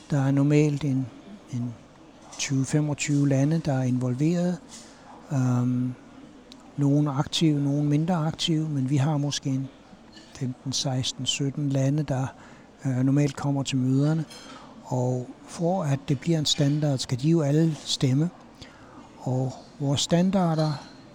Der 0.10 0.22
er 0.22 0.32
normalt 0.32 0.84
en, 0.84 1.08
en 1.54 1.74
20-25 2.34 3.14
lande, 3.14 3.62
der 3.66 3.74
er 3.74 3.84
involveret. 3.84 4.58
Øhm, 5.32 5.94
nogle 6.78 7.12
aktive, 7.12 7.64
nogle 7.64 7.84
mindre 7.84 8.16
aktive, 8.16 8.70
men 8.70 8.90
vi 8.90 8.98
har 8.98 9.18
måske 9.18 9.50
en 9.50 9.68
15, 10.36 10.72
16, 10.72 11.26
17 11.26 11.70
lande, 11.70 12.04
der 12.04 12.28
øh, 12.86 12.98
normalt 12.98 13.36
kommer 13.36 13.64
til 13.64 13.78
møderne. 13.78 14.26
Og 14.84 15.28
for 15.48 15.84
at 15.84 16.00
det 16.08 16.20
bliver 16.20 16.40
en 16.40 16.46
standard, 16.46 16.98
skal 16.98 17.22
de 17.22 17.30
jo 17.30 17.42
alle 17.42 17.76
stemme. 17.86 18.30
Og 19.20 19.54
vores 19.80 20.02
standarder 20.02 20.72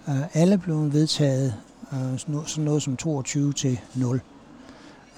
øh, 0.09 0.21
er 0.21 0.27
alle 0.33 0.59
blevet 0.59 0.93
vedtaget 0.93 1.55
øh, 1.93 2.19
sådan 2.19 2.65
noget 2.65 2.83
som 2.83 2.97
22 2.97 3.53
til 3.53 3.81
0. 3.95 4.21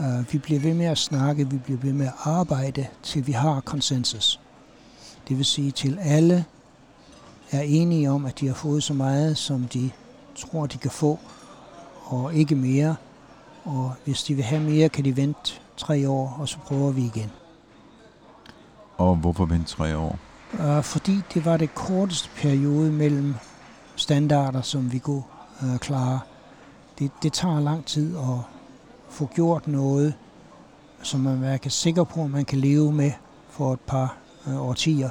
Øh, 0.01 0.33
vi 0.33 0.39
bliver 0.39 0.61
ved 0.61 0.75
med 0.75 0.87
at 0.87 0.99
snakke, 0.99 1.51
vi 1.51 1.59
bliver 1.59 1.81
ved 1.81 1.93
med 1.93 2.07
at 2.07 2.13
arbejde, 2.25 2.87
til 3.03 3.27
vi 3.27 3.33
har 3.33 3.61
konsensus. 3.61 4.41
Det 5.29 5.37
vil 5.37 5.45
sige, 5.45 5.71
til 5.71 5.99
alle 6.01 6.45
er 7.53 7.63
enige 7.63 8.11
om, 8.11 8.25
at 8.25 8.41
de 8.41 8.47
har 8.47 8.55
fået 8.55 8.83
så 8.83 8.95
meget, 8.95 9.39
som 9.39 9.69
de 9.69 9.91
tror, 10.37 10.67
de 10.67 10.79
kan 10.79 10.91
få, 10.91 11.19
og 12.05 12.35
ikke 12.35 12.55
mere. 12.55 12.97
Og 13.65 13.93
hvis 14.05 14.23
de 14.23 14.35
vil 14.35 14.45
have 14.45 14.63
mere, 14.63 14.89
kan 14.89 15.05
de 15.05 15.17
vente 15.17 15.53
tre 15.77 16.09
år, 16.09 16.37
og 16.41 16.49
så 16.49 16.59
prøver 16.59 16.91
vi 16.91 17.05
igen. 17.05 17.31
Og 18.97 19.17
hvorfor 19.17 19.45
vente 19.45 19.71
tre 19.71 19.97
år? 19.97 20.19
Uh, 20.53 20.83
fordi 20.83 21.21
det 21.35 21.45
var 21.45 21.57
det 21.57 21.75
korteste 21.75 22.29
periode 22.37 22.93
mellem 22.93 23.35
standarder, 23.97 24.63
som 24.63 24.93
vi 24.93 24.99
kunne 24.99 25.23
uh, 25.63 25.77
klare. 25.77 26.21
Det, 26.99 27.11
det 27.23 27.33
tager 27.33 27.61
lang 27.61 27.85
tid 27.85 28.17
at 28.17 28.39
få 29.11 29.29
gjort 29.35 29.69
noget, 29.69 30.15
som 31.03 31.21
man 31.21 31.45
er 31.45 31.69
sikker 31.69 32.05
på, 32.05 32.25
at 32.25 32.31
man 32.31 32.45
kan 32.45 32.59
leve 32.59 32.93
med 32.93 33.13
for 33.51 33.73
et 33.73 33.81
par 33.81 34.17
uh, 34.47 34.69
årtier, 34.69 35.11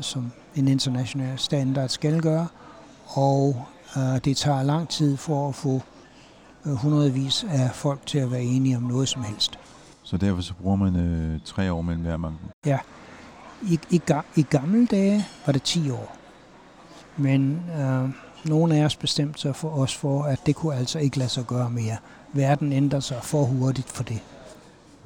som 0.00 0.32
en 0.58 0.68
international 0.68 1.38
standard 1.38 1.88
skal 1.88 2.20
gøre. 2.20 2.46
Og 3.06 3.66
uh, 3.96 4.18
det 4.24 4.36
tager 4.36 4.62
lang 4.62 4.88
tid 4.88 5.16
for 5.16 5.48
at 5.48 5.54
få 5.54 5.82
uh, 6.64 6.72
hundredvis 6.72 7.46
af 7.50 7.70
folk 7.74 8.06
til 8.06 8.18
at 8.18 8.30
være 8.30 8.42
enige 8.42 8.76
om 8.76 8.82
noget 8.82 9.08
som 9.08 9.22
helst. 9.22 9.58
Så 10.02 10.16
derfor 10.16 10.42
så 10.42 10.54
bruger 10.54 10.76
man 10.76 10.96
øh, 10.96 11.40
tre 11.44 11.72
år 11.72 11.82
mellem 11.82 12.02
hver 12.02 12.16
manken? 12.16 12.48
Ja. 12.66 12.78
I, 13.62 13.78
i, 13.90 14.00
I 14.36 14.42
gamle 14.42 14.86
dage 14.86 15.26
var 15.46 15.52
det 15.52 15.62
10 15.62 15.90
år. 15.90 16.16
Men 17.16 17.62
øh, 17.78 18.08
nogle 18.44 18.76
af 18.76 18.84
os 18.84 18.96
bestemte 18.96 19.40
sig 19.40 19.56
for 19.56 19.68
os 19.68 19.96
for, 19.96 20.22
at 20.22 20.40
det 20.46 20.56
kunne 20.56 20.74
altså 20.74 20.98
ikke 20.98 21.18
lade 21.18 21.28
sig 21.28 21.44
gøre 21.44 21.70
mere. 21.70 21.96
Verden 22.32 22.72
ændrer 22.72 23.00
sig 23.00 23.18
for 23.22 23.44
hurtigt 23.44 23.88
for 23.88 24.02
det. 24.02 24.22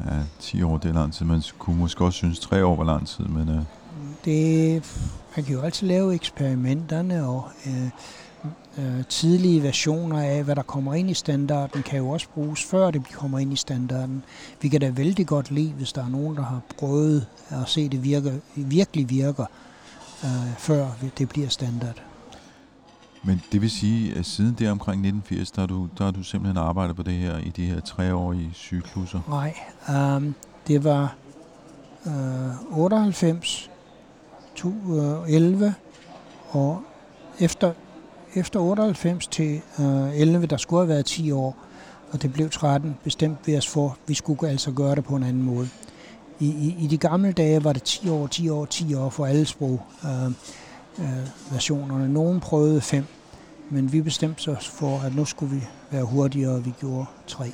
Ja, 0.05 0.19
10 0.41 0.63
år 0.63 0.79
det 0.79 0.89
er 0.89 0.93
lang 0.93 1.13
tid. 1.13 1.27
Man 1.27 1.43
kunne 1.59 1.79
måske 1.79 2.05
også 2.05 2.17
synes, 2.17 2.41
3 2.41 2.65
år 2.65 2.77
var 2.77 2.85
lang 2.85 3.09
tid, 3.09 3.25
men... 3.25 3.49
Øh... 3.49 3.63
Det, 4.25 4.83
man 5.37 5.45
kan 5.45 5.55
jo 5.55 5.61
altid 5.61 5.87
lave 5.87 6.15
eksperimenterne, 6.15 7.27
og 7.27 7.49
øh, 7.67 7.89
øh, 8.79 9.05
tidlige 9.09 9.63
versioner 9.63 10.23
af, 10.23 10.45
hvad 10.45 10.57
der 10.57 10.63
kommer 10.63 10.95
ind 10.95 11.11
i 11.11 11.15
standarden, 11.15 11.83
kan 11.83 11.99
jo 11.99 12.09
også 12.09 12.29
bruges, 12.29 12.65
før 12.65 12.91
det 12.91 13.13
kommer 13.13 13.39
ind 13.39 13.53
i 13.53 13.57
standarden. 13.57 14.25
Vi 14.61 14.69
kan 14.69 14.81
da 14.81 14.91
vældig 14.91 15.27
godt 15.27 15.51
lide, 15.51 15.73
hvis 15.73 15.93
der 15.93 16.05
er 16.05 16.09
nogen, 16.09 16.37
der 16.37 16.43
har 16.43 16.61
prøvet 16.79 17.27
at 17.51 17.69
se, 17.69 17.89
det 17.89 18.05
virker, 18.05 18.33
virkelig 18.57 19.11
virker, 19.11 19.47
øh, 20.25 20.57
før 20.59 20.87
det 21.19 21.29
bliver 21.29 21.49
standard. 21.49 22.03
Men 23.25 23.43
det 23.53 23.61
vil 23.61 23.71
sige, 23.71 24.15
at 24.15 24.27
siden 24.27 24.55
det 24.59 24.71
omkring 24.71 25.07
1980, 25.07 25.51
der 25.51 25.61
har 25.61 25.67
du, 25.67 25.89
der 25.99 26.05
har 26.05 26.11
du 26.11 26.23
simpelthen 26.23 26.57
arbejdet 26.57 26.97
på 26.97 27.03
det 27.03 27.15
her 27.15 27.39
i 27.39 27.49
de 27.49 27.67
her 27.67 27.81
treårige 27.81 28.51
cykluser? 28.55 29.21
Nej, 29.29 29.55
um, 30.17 30.35
det 30.69 30.85
var 30.85 31.15
uh, 32.07 32.79
98, 32.79 33.71
11 35.29 35.67
øh, 35.67 35.73
og 36.51 36.83
efter, 37.41 37.73
efter 38.35 38.61
98 38.61 39.27
til 39.27 39.61
øh, 39.81 40.21
11, 40.21 40.47
der 40.47 40.57
skulle 40.57 40.81
have 40.81 40.89
været 40.89 41.07
10 41.07 41.33
år, 41.33 41.57
og 42.13 42.23
det 42.23 42.33
blev 42.33 42.51
13, 42.51 42.97
bestemt 43.05 43.39
ved 43.47 43.59
os 43.59 43.69
for, 43.69 43.89
at 43.89 43.97
vi 44.07 44.15
skulle 44.15 44.49
altså 44.51 44.71
gøre 44.71 44.95
det 44.95 45.05
på 45.05 45.17
en 45.17 45.23
anden 45.23 45.43
måde. 45.43 45.69
I, 46.41 46.47
i, 46.47 46.85
i 46.85 46.87
de 46.87 46.99
gamle 46.99 47.33
dage 47.33 47.65
var 47.65 47.73
det 47.73 47.83
10 47.83 48.09
år, 48.09 48.27
10 48.27 48.49
år, 48.49 48.65
10 48.65 48.95
år 48.95 49.11
for 49.11 49.27
alle 49.27 49.47
sprog. 49.47 49.83
Øh, 50.05 50.33
øh, 50.99 51.53
versionerne. 51.53 52.09
Nogen 52.09 52.41
prøvede 52.41 52.81
fem, 52.81 53.05
men 53.71 53.93
vi 53.93 54.01
bestemte 54.01 54.49
os 54.49 54.69
for, 54.69 54.99
at 54.99 55.15
nu 55.15 55.25
skulle 55.25 55.55
vi 55.55 55.63
være 55.91 56.05
hurtigere, 56.05 56.53
og 56.53 56.65
vi 56.65 56.73
gjorde 56.81 57.07
tre, 57.27 57.53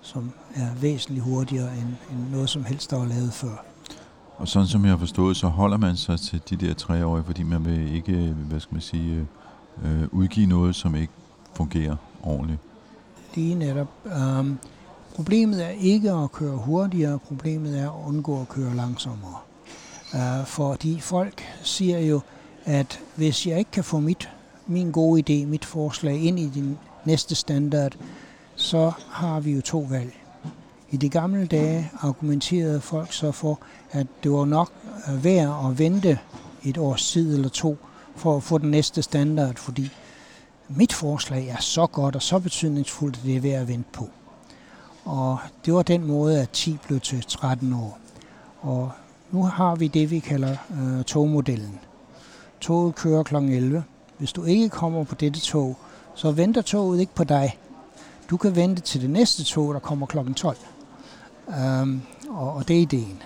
som 0.00 0.32
er 0.54 0.68
væsentligt 0.80 1.24
hurtigere 1.24 1.72
end, 1.72 1.88
end 2.12 2.30
noget 2.32 2.50
som 2.50 2.64
helst, 2.64 2.90
der 2.90 2.98
var 2.98 3.06
lavet 3.06 3.32
før. 3.32 3.64
Og 4.38 4.48
sådan 4.48 4.68
som 4.68 4.84
jeg 4.84 4.92
har 4.92 4.98
forstået, 4.98 5.36
så 5.36 5.46
holder 5.46 5.76
man 5.76 5.96
sig 5.96 6.20
til 6.20 6.40
de 6.50 6.56
der 6.56 6.74
tre 6.74 7.06
år, 7.06 7.22
fordi 7.22 7.42
man 7.42 7.64
vil 7.64 7.94
ikke, 7.94 8.12
hvad 8.48 8.60
skal 8.60 8.74
man 8.74 8.82
sige, 8.82 9.26
øh, 9.84 10.02
udgive 10.12 10.46
noget, 10.46 10.76
som 10.76 10.94
ikke 10.94 11.12
fungerer 11.54 11.96
ordentligt. 12.22 12.60
Lige 13.34 13.54
netop. 13.54 13.88
Um, 14.38 14.58
problemet 15.14 15.64
er 15.64 15.68
ikke 15.68 16.12
at 16.12 16.32
køre 16.32 16.56
hurtigere, 16.56 17.18
problemet 17.18 17.78
er 17.80 17.90
at 17.90 18.08
undgå 18.08 18.40
at 18.40 18.48
køre 18.48 18.74
langsommere. 18.74 19.36
Uh, 20.14 20.46
fordi 20.46 21.00
folk 21.00 21.42
siger 21.62 21.98
jo, 21.98 22.20
at 22.64 23.00
hvis 23.16 23.46
jeg 23.46 23.58
ikke 23.58 23.70
kan 23.70 23.84
få 23.84 24.00
mit, 24.00 24.28
min 24.66 24.90
gode 24.90 25.42
idé, 25.42 25.46
mit 25.46 25.64
forslag 25.64 26.20
ind 26.20 26.38
i 26.38 26.48
din 26.48 26.78
næste 27.04 27.34
standard, 27.34 27.96
så 28.56 28.92
har 29.10 29.40
vi 29.40 29.52
jo 29.52 29.60
to 29.60 29.78
valg. 29.90 30.25
I 30.90 30.96
de 30.96 31.08
gamle 31.08 31.46
dage 31.46 31.90
argumenterede 32.00 32.80
folk 32.80 33.12
så 33.12 33.32
for, 33.32 33.60
at 33.90 34.06
det 34.22 34.32
var 34.32 34.44
nok 34.44 34.72
øh, 35.08 35.24
værd 35.24 35.66
at 35.70 35.78
vente 35.78 36.18
et 36.64 36.78
års 36.78 37.12
tid 37.12 37.34
eller 37.34 37.48
to 37.48 37.76
for 38.16 38.36
at 38.36 38.42
få 38.42 38.58
den 38.58 38.70
næste 38.70 39.02
standard, 39.02 39.56
fordi 39.56 39.90
mit 40.68 40.92
forslag 40.92 41.48
er 41.48 41.60
så 41.60 41.86
godt 41.86 42.16
og 42.16 42.22
så 42.22 42.38
betydningsfuldt, 42.38 43.16
at 43.16 43.22
det 43.24 43.36
er 43.36 43.40
værd 43.40 43.62
at 43.62 43.68
vente 43.68 43.88
på. 43.92 44.08
Og 45.04 45.38
det 45.64 45.74
var 45.74 45.82
den 45.82 46.06
måde, 46.06 46.40
at 46.40 46.50
10 46.50 46.78
blev 46.86 47.00
til 47.00 47.24
13 47.28 47.72
år. 47.72 47.98
Og 48.60 48.90
nu 49.30 49.42
har 49.42 49.74
vi 49.76 49.88
det, 49.88 50.10
vi 50.10 50.18
kalder 50.18 50.56
øh, 50.80 51.04
togmodellen. 51.04 51.80
Toget 52.60 52.94
kører 52.94 53.22
kl. 53.22 53.36
11. 53.36 53.84
Hvis 54.18 54.32
du 54.32 54.44
ikke 54.44 54.68
kommer 54.68 55.04
på 55.04 55.14
dette 55.14 55.40
tog, 55.40 55.76
så 56.14 56.30
venter 56.30 56.62
toget 56.62 57.00
ikke 57.00 57.14
på 57.14 57.24
dig. 57.24 57.58
Du 58.30 58.36
kan 58.36 58.56
vente 58.56 58.82
til 58.82 59.00
det 59.00 59.10
næste 59.10 59.44
tog, 59.44 59.74
der 59.74 59.80
kommer 59.80 60.06
kl. 60.06 60.32
12. 60.32 60.56
Um, 61.46 62.02
og, 62.28 62.54
og 62.54 62.68
det 62.68 62.76
er 62.76 62.80
ideen. 62.80 63.22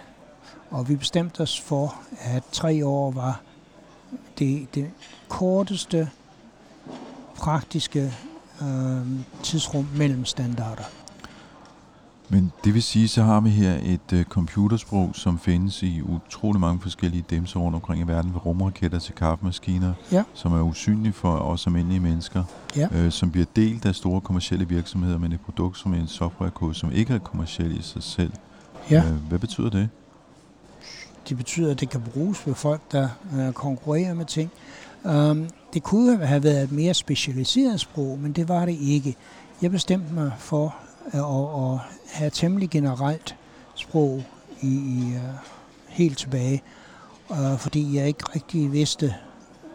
Og 0.71 0.89
vi 0.89 0.97
bestemte 0.97 1.41
os 1.41 1.61
for, 1.61 2.01
at 2.19 2.43
tre 2.53 2.87
år 2.87 3.11
var 3.11 3.41
det, 4.39 4.75
det 4.75 4.91
korteste 5.29 6.11
praktiske 7.37 8.15
øhm, 8.63 9.25
tidsrum 9.43 9.87
mellem 9.97 10.25
standarder. 10.25 10.83
Men 12.33 12.53
det 12.65 12.75
vil 12.75 12.83
sige, 12.83 13.09
så 13.09 13.23
har 13.23 13.41
vi 13.41 13.51
her 13.51 13.79
et 13.83 14.13
uh, 14.13 14.23
computersprog, 14.23 15.11
som 15.15 15.39
findes 15.39 15.83
i 15.83 16.03
utrolig 16.03 16.61
mange 16.61 16.81
forskellige 16.81 17.25
dimser 17.31 17.61
rundt 17.61 17.75
omkring 17.75 18.03
i 18.03 18.07
verden, 18.07 18.35
ved 18.35 18.47
rumraketter 18.47 18.99
til 18.99 19.15
kaffemaskiner, 19.15 19.93
ja. 20.13 20.23
som 20.35 20.53
er 20.53 20.63
usynlige 20.63 21.13
for 21.13 21.37
os 21.37 21.67
almindelige 21.67 22.01
mennesker, 22.01 22.45
ja. 22.77 22.89
øh, 22.93 23.13
som 23.13 23.31
bliver 23.31 23.47
delt 23.57 23.87
af 23.87 23.95
store 23.95 24.21
kommersielle 24.21 24.69
virksomheder, 24.69 25.19
men 25.19 25.33
et 25.33 25.41
produkt 25.41 25.79
som 25.79 25.95
en 25.95 26.07
softwarekode, 26.07 26.75
som 26.75 26.93
ikke 26.93 27.15
er 27.15 27.19
kommersiel 27.19 27.79
i 27.79 27.83
sig 27.83 28.03
selv. 28.03 28.33
Ja. 28.91 29.05
Øh, 29.05 29.13
hvad 29.29 29.39
betyder 29.39 29.71
det? 29.71 29.89
Det 31.29 31.37
betyder, 31.37 31.71
at 31.71 31.81
det 31.81 31.91
kan 31.91 32.01
bruges 32.01 32.47
ved 32.47 32.55
folk, 32.55 32.81
der 32.93 33.09
uh, 33.39 33.53
konkurrerer 33.53 34.15
med 34.15 34.25
ting. 34.25 34.51
Um, 35.05 35.49
det 35.75 35.83
kunne 35.83 36.27
have 36.27 36.43
været 36.43 36.63
et 36.63 36.73
mere 36.73 36.95
specialiseret 36.95 37.81
sprog, 37.81 38.19
men 38.19 38.33
det 38.33 38.49
var 38.49 38.65
det 38.65 38.79
ikke. 38.81 39.17
Jeg 39.63 39.71
bestemte 39.71 40.15
mig 40.15 40.33
for 40.39 40.75
og, 41.13 41.55
og 41.55 41.81
have 42.07 42.31
temmelig 42.31 42.71
generelt 42.71 43.37
sprog 43.75 44.25
i, 44.61 44.67
i 44.67 45.17
uh, 45.17 45.23
helt 45.89 46.19
tilbage, 46.19 46.63
uh, 47.29 47.59
fordi 47.59 47.97
jeg 47.97 48.07
ikke 48.07 48.25
rigtig 48.35 48.73
vidste 48.73 49.15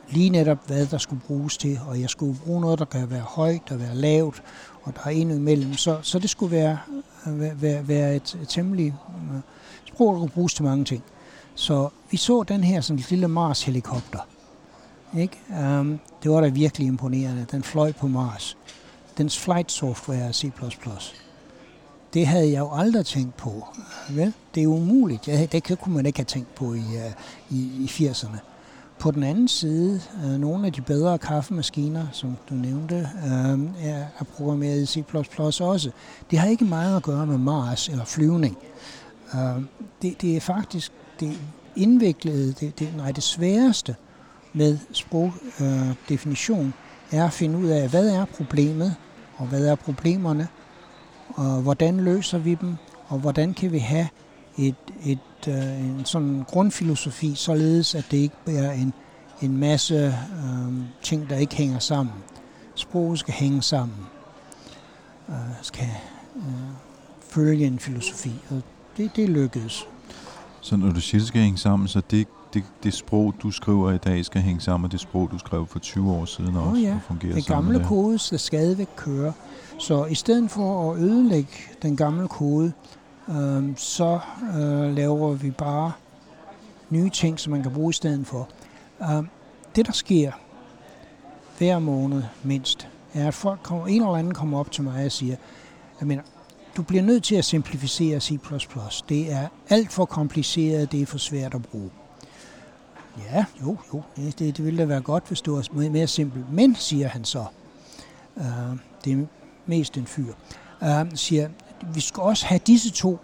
lige 0.09 0.29
netop, 0.29 0.67
hvad 0.67 0.85
der 0.85 0.97
skulle 0.97 1.21
bruges 1.27 1.57
til, 1.57 1.79
og 1.87 2.01
jeg 2.01 2.09
skulle 2.09 2.37
bruge 2.45 2.61
noget, 2.61 2.79
der 2.79 2.85
kan 2.85 3.11
være 3.11 3.21
højt 3.21 3.71
og 3.71 3.79
være 3.79 3.95
lavt, 3.95 4.43
og 4.83 4.95
der 4.95 5.01
er 5.05 5.09
endnu 5.09 5.35
imellem. 5.35 5.73
Så, 5.73 5.99
så 6.01 6.19
det 6.19 6.29
skulle 6.29 6.51
være, 6.51 6.79
øh, 7.27 7.61
være, 7.61 7.87
være 7.87 8.15
et, 8.15 8.37
et 8.41 8.49
temmelig 8.49 8.95
uh, 9.07 9.39
sprog, 9.85 10.13
der 10.13 10.19
kunne 10.19 10.29
bruges 10.29 10.53
til 10.53 10.63
mange 10.63 10.85
ting. 10.85 11.03
Så 11.55 11.89
vi 12.11 12.17
så 12.17 12.43
den 12.43 12.63
her 12.63 12.81
sådan 12.81 13.03
lille 13.09 13.27
Mars-helikopter. 13.27 14.19
Ikke? 15.17 15.37
Um, 15.79 15.99
det 16.23 16.31
var 16.31 16.41
da 16.41 16.47
virkelig 16.47 16.87
imponerende. 16.87 17.45
Den 17.51 17.63
fløj 17.63 17.91
på 17.91 18.07
Mars. 18.07 18.57
Dens 19.17 19.39
flight 19.39 19.71
software 19.71 20.33
C++. 20.33 20.51
det 22.13 22.27
havde 22.27 22.51
jeg 22.51 22.59
jo 22.59 22.69
aldrig 22.73 23.05
tænkt 23.05 23.37
på. 23.37 23.67
Vel? 24.09 24.33
Det 24.55 24.63
er 24.63 24.67
umuligt. 24.67 25.27
Jeg, 25.27 25.51
det 25.51 25.79
kunne 25.79 25.95
man 25.95 26.05
ikke 26.05 26.19
have 26.19 26.25
tænkt 26.25 26.55
på 26.55 26.73
i, 26.73 26.79
uh, 26.79 27.11
i, 27.57 27.83
i 27.83 27.85
80'erne. 27.85 28.37
På 28.99 29.11
den 29.11 29.23
anden 29.23 29.47
side, 29.47 30.01
uh, 30.23 30.29
nogle 30.29 30.67
af 30.67 30.73
de 30.73 30.81
bedre 30.81 31.17
kaffemaskiner, 31.17 32.07
som 32.11 32.37
du 32.49 32.53
nævnte, 32.53 33.09
uh, 33.23 33.85
er, 33.85 34.05
er 34.19 34.23
programmeret 34.35 34.81
i 34.81 34.85
C++ 34.85 35.03
også. 35.61 35.91
Det 36.31 36.39
har 36.39 36.47
ikke 36.47 36.65
meget 36.65 36.95
at 36.95 37.03
gøre 37.03 37.25
med 37.25 37.37
Mars 37.37 37.89
eller 37.89 38.05
flyvning. 38.05 38.57
Uh, 39.33 39.63
det, 40.01 40.21
det 40.21 40.35
er 40.35 40.41
faktisk 40.41 40.91
det 41.19 41.39
indviklede, 41.75 42.53
det, 42.53 42.79
det, 42.79 42.93
nej, 42.97 43.11
det 43.11 43.23
sværeste 43.23 43.95
med 44.53 44.77
sprogdefinition 44.91 46.65
uh, 46.65 47.17
er 47.19 47.25
at 47.25 47.33
finde 47.33 47.57
ud 47.57 47.67
af, 47.67 47.89
hvad 47.89 48.09
er 48.09 48.25
problemet, 48.25 48.95
og 49.37 49.47
hvad 49.47 49.65
er 49.65 49.75
problemerne, 49.75 50.47
og 51.29 51.61
hvordan 51.61 51.97
løser 51.99 52.37
vi 52.37 52.55
dem, 52.55 52.75
og 53.07 53.19
hvordan 53.19 53.53
kan 53.53 53.71
vi 53.71 53.79
have 53.79 54.07
et, 54.57 54.75
et, 55.05 55.47
øh, 55.47 55.79
en 55.79 56.05
sådan 56.05 56.43
grundfilosofi, 56.47 57.35
således 57.35 57.95
at 57.95 58.05
det 58.11 58.17
ikke 58.17 58.35
er 58.47 58.71
en, 58.71 58.93
en 59.41 59.57
masse 59.57 59.95
øh, 59.95 60.73
ting, 61.01 61.29
der 61.29 61.37
ikke 61.37 61.55
hænger 61.55 61.79
sammen. 61.79 62.15
Sproget 62.75 63.19
skal 63.19 63.33
hænge 63.33 63.61
sammen, 63.61 63.97
øh, 65.29 65.35
skal 65.61 65.89
øh, 66.35 66.43
følge 67.29 67.65
en 67.65 67.79
filosofi, 67.79 68.31
og 68.49 68.61
det, 68.97 69.15
det 69.15 69.29
lykkedes. 69.29 69.87
Så 70.61 70.75
når 70.75 70.91
du 70.91 71.01
siger, 71.01 71.19
det 71.19 71.27
skal 71.27 71.41
hænge 71.41 71.57
sammen, 71.57 71.87
så 71.87 72.01
det, 72.11 72.27
det, 72.55 72.63
det 72.83 72.93
sprog, 72.93 73.33
du 73.43 73.51
skriver 73.51 73.91
i 73.91 73.97
dag, 73.97 74.25
skal 74.25 74.41
hænge 74.41 74.61
sammen 74.61 74.81
med 74.81 74.89
det 74.89 74.99
sprog, 74.99 75.31
du 75.31 75.37
skrev 75.37 75.67
for 75.67 75.79
20 75.79 76.11
år 76.11 76.25
siden 76.25 76.55
også, 76.55 76.71
oh 76.71 76.81
ja, 76.81 76.93
og 76.93 77.01
fungerer 77.07 77.33
det 77.33 77.47
gamle 77.47 77.83
kode 77.83 78.19
skal 78.19 78.39
stadigvæk 78.39 78.87
køre. 78.95 79.33
Så 79.79 80.05
i 80.05 80.15
stedet 80.15 80.51
for 80.51 80.91
at 80.91 80.99
ødelægge 80.99 81.53
den 81.81 81.97
gamle 81.97 82.27
kode, 82.27 82.71
øh, 83.29 83.63
så 83.75 84.19
øh, 84.57 84.95
laver 84.95 85.33
vi 85.33 85.51
bare 85.51 85.91
nye 86.89 87.09
ting, 87.09 87.39
som 87.39 87.51
man 87.51 87.63
kan 87.63 87.73
bruge 87.73 87.89
i 87.89 87.93
stedet 87.93 88.27
for. 88.27 88.49
Øh, 89.01 89.23
det, 89.75 89.85
der 89.85 89.93
sker 89.93 90.31
hver 91.57 91.79
måned 91.79 92.23
mindst, 92.43 92.87
er, 93.13 93.27
at 93.27 93.33
folk 93.33 93.59
kommer, 93.63 93.87
en 93.87 94.01
eller 94.01 94.15
anden 94.15 94.33
kommer 94.33 94.59
op 94.59 94.71
til 94.71 94.83
mig 94.83 95.05
og 95.05 95.11
siger, 95.11 95.35
jeg 95.99 96.07
mener, 96.07 96.23
du 96.77 96.83
bliver 96.83 97.03
nødt 97.03 97.23
til 97.23 97.35
at 97.35 97.45
simplificere 97.45 98.19
C++. 98.19 98.39
Det 99.09 99.31
er 99.31 99.47
alt 99.69 99.91
for 99.91 100.05
kompliceret, 100.05 100.91
det 100.91 101.01
er 101.01 101.05
for 101.05 101.17
svært 101.17 101.53
at 101.55 101.63
bruge. 101.63 101.89
Ja, 103.17 103.45
jo, 103.61 103.77
jo, 103.93 104.01
det, 104.15 104.39
det 104.39 104.65
ville 104.65 104.79
da 104.79 104.85
være 104.85 105.01
godt, 105.01 105.27
hvis 105.27 105.41
det 105.41 105.53
var 105.53 105.89
mere 105.89 106.07
simpelt. 106.07 106.53
Men, 106.53 106.75
siger 106.75 107.07
han 107.07 107.25
så, 107.25 107.45
øh, 108.37 108.45
det 109.05 109.13
er 109.13 109.25
mest 109.65 109.97
en 109.97 110.05
fyr, 110.05 110.33
øh, 110.83 111.05
siger, 111.15 111.49
vi 111.93 111.99
skal 111.99 112.23
også 112.23 112.45
have 112.45 112.59
disse 112.67 112.91
to 112.91 113.17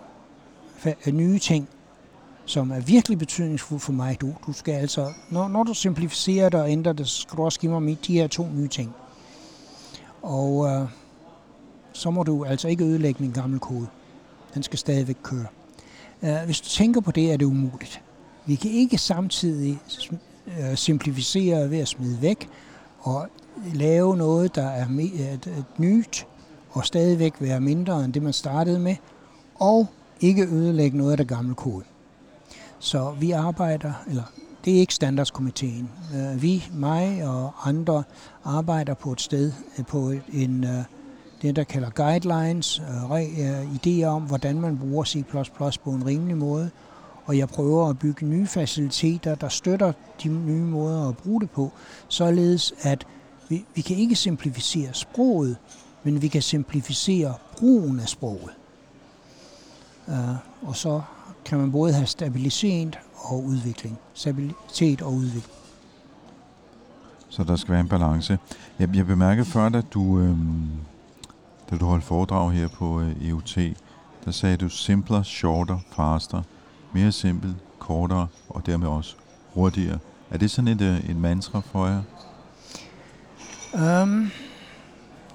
øh, 0.85 1.13
nye 1.13 1.39
ting, 1.39 1.69
som 2.45 2.71
er 2.71 2.79
virkelig 2.79 3.17
betydningsfulde 3.19 3.79
for 3.79 3.91
mig. 3.91 4.21
Du, 4.21 4.33
du 4.47 4.53
skal 4.53 4.73
altså, 4.73 5.13
når, 5.29 5.47
når 5.47 5.63
du 5.63 5.73
simplificerer 5.73 6.49
det 6.49 6.59
og 6.59 6.71
ændrer 6.71 6.93
det, 6.93 7.09
så 7.09 7.21
skal 7.21 7.37
du 7.37 7.43
også 7.43 7.59
give 7.59 7.81
mig 7.81 7.97
de 8.07 8.13
her 8.13 8.27
to 8.27 8.47
nye 8.53 8.67
ting. 8.67 8.95
Og 10.21 10.67
øh, 10.67 10.87
så 11.93 12.11
må 12.11 12.23
du 12.23 12.45
altså 12.45 12.67
ikke 12.67 12.83
ødelægge 12.83 13.23
min 13.23 13.31
gamle 13.31 13.59
kode. 13.59 13.87
Den 14.53 14.63
skal 14.63 14.79
stadigvæk 14.79 15.17
køre. 15.23 15.45
Øh, 16.23 16.37
hvis 16.45 16.61
du 16.61 16.69
tænker 16.69 17.01
på 17.01 17.11
det, 17.11 17.33
er 17.33 17.37
det 17.37 17.45
umuligt. 17.45 18.01
Vi 18.45 18.55
kan 18.55 18.71
ikke 18.71 18.97
samtidig 18.97 19.79
øh, 20.47 20.75
simplificere 20.75 21.69
ved 21.69 21.79
at 21.79 21.87
smide 21.87 22.21
væk 22.21 22.49
og 22.99 23.27
lave 23.73 24.17
noget, 24.17 24.55
der 24.55 24.67
er 24.67 24.87
øh, 24.89 25.33
et, 25.33 25.65
nyt 25.77 26.27
og 26.71 26.85
stadigvæk 26.85 27.33
være 27.39 27.59
mindre 27.59 28.05
end 28.05 28.13
det, 28.13 28.23
man 28.23 28.33
startede 28.33 28.79
med, 28.79 28.95
og 29.55 29.87
ikke 30.21 30.47
ødelægge 30.47 30.97
noget 30.97 31.11
af 31.11 31.17
det 31.17 31.27
gamle 31.27 31.55
kode. 31.55 31.83
Så 32.79 33.11
vi 33.19 33.31
arbejder, 33.31 33.93
eller 34.07 34.23
det 34.65 34.75
er 34.75 34.79
ikke 34.79 34.93
standardskomiteen. 34.93 35.89
Øh, 36.15 36.41
vi, 36.41 36.69
mig 36.73 37.27
og 37.27 37.69
andre 37.69 38.03
arbejder 38.43 38.93
på 38.93 39.11
et 39.11 39.21
sted, 39.21 39.51
på 39.87 40.13
en, 40.33 40.65
det, 41.41 41.55
der 41.55 41.63
kalder 41.63 41.89
guidelines, 41.89 42.81
idéer 43.75 44.05
om, 44.05 44.21
hvordan 44.21 44.61
man 44.61 44.77
bruger 44.77 45.03
C++ 45.03 45.23
på 45.83 45.91
en 45.91 46.05
rimelig 46.05 46.37
måde, 46.37 46.69
og 47.31 47.37
jeg 47.37 47.49
prøver 47.49 47.89
at 47.89 47.99
bygge 47.99 48.25
nye 48.25 48.47
faciliteter, 48.47 49.35
der 49.35 49.49
støtter 49.49 49.91
de 50.23 50.27
nye 50.29 50.63
måder 50.63 51.09
at 51.09 51.17
bruge 51.17 51.41
det 51.41 51.49
på, 51.49 51.71
således 52.07 52.73
at 52.81 53.07
vi, 53.49 53.65
vi 53.75 53.81
kan 53.81 53.97
ikke 53.97 54.15
simplificere 54.15 54.93
sproget, 54.93 55.57
men 56.03 56.21
vi 56.21 56.27
kan 56.27 56.41
simplificere 56.41 57.33
brugen 57.57 57.99
af 57.99 58.09
sproget. 58.09 58.51
Uh, 60.07 60.15
og 60.61 60.75
så 60.75 61.01
kan 61.45 61.57
man 61.57 61.71
både 61.71 61.93
have 61.93 62.05
stabilitet 62.05 62.99
og 63.15 63.43
udvikling. 63.43 63.97
Stabilitet 64.13 65.01
og 65.01 65.13
udvikling. 65.13 65.55
Så 67.29 67.43
der 67.43 67.55
skal 67.55 67.71
være 67.71 67.81
en 67.81 67.89
balance. 67.89 68.39
Jeg, 68.79 68.95
jeg 68.95 69.05
bemærkede 69.05 69.45
før, 69.45 69.65
at 69.65 69.85
du, 69.93 70.19
øhm, 70.19 70.69
da 71.69 71.77
du 71.77 71.85
holdt 71.85 72.03
foredrag 72.03 72.51
her 72.51 72.67
på 72.67 73.01
øh, 73.01 73.29
EUT, 73.29 73.57
der 74.25 74.31
sagde 74.31 74.57
du 74.57 74.69
simpler, 74.69 75.23
shorter, 75.23 75.79
faster. 75.91 76.41
Mere 76.93 77.11
simpelt, 77.11 77.55
kortere 77.79 78.27
og 78.49 78.65
dermed 78.65 78.87
også 78.87 79.15
hurtigere. 79.53 79.99
Er 80.31 80.37
det 80.37 80.51
sådan 80.51 80.67
et, 80.67 80.81
øh, 80.81 81.09
et 81.09 81.15
mantra 81.15 81.59
for 81.59 81.87
jer? 81.87 82.01
Um, 84.03 84.31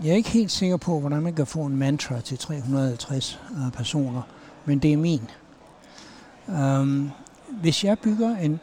jeg 0.02 0.10
er 0.10 0.16
ikke 0.16 0.28
helt 0.28 0.50
sikker 0.50 0.76
på, 0.76 1.00
hvordan 1.00 1.22
man 1.22 1.34
kan 1.34 1.46
få 1.46 1.66
en 1.66 1.76
mantra 1.76 2.20
til 2.20 2.38
350 2.38 3.40
uh, 3.50 3.66
øh, 3.66 3.72
personer, 3.72 4.22
men 4.64 4.78
det 4.78 4.92
er 4.92 4.96
min. 4.96 5.30
Um, 6.48 7.10
hvis 7.60 7.84
jeg 7.84 7.98
bygger 7.98 8.36
en... 8.36 8.60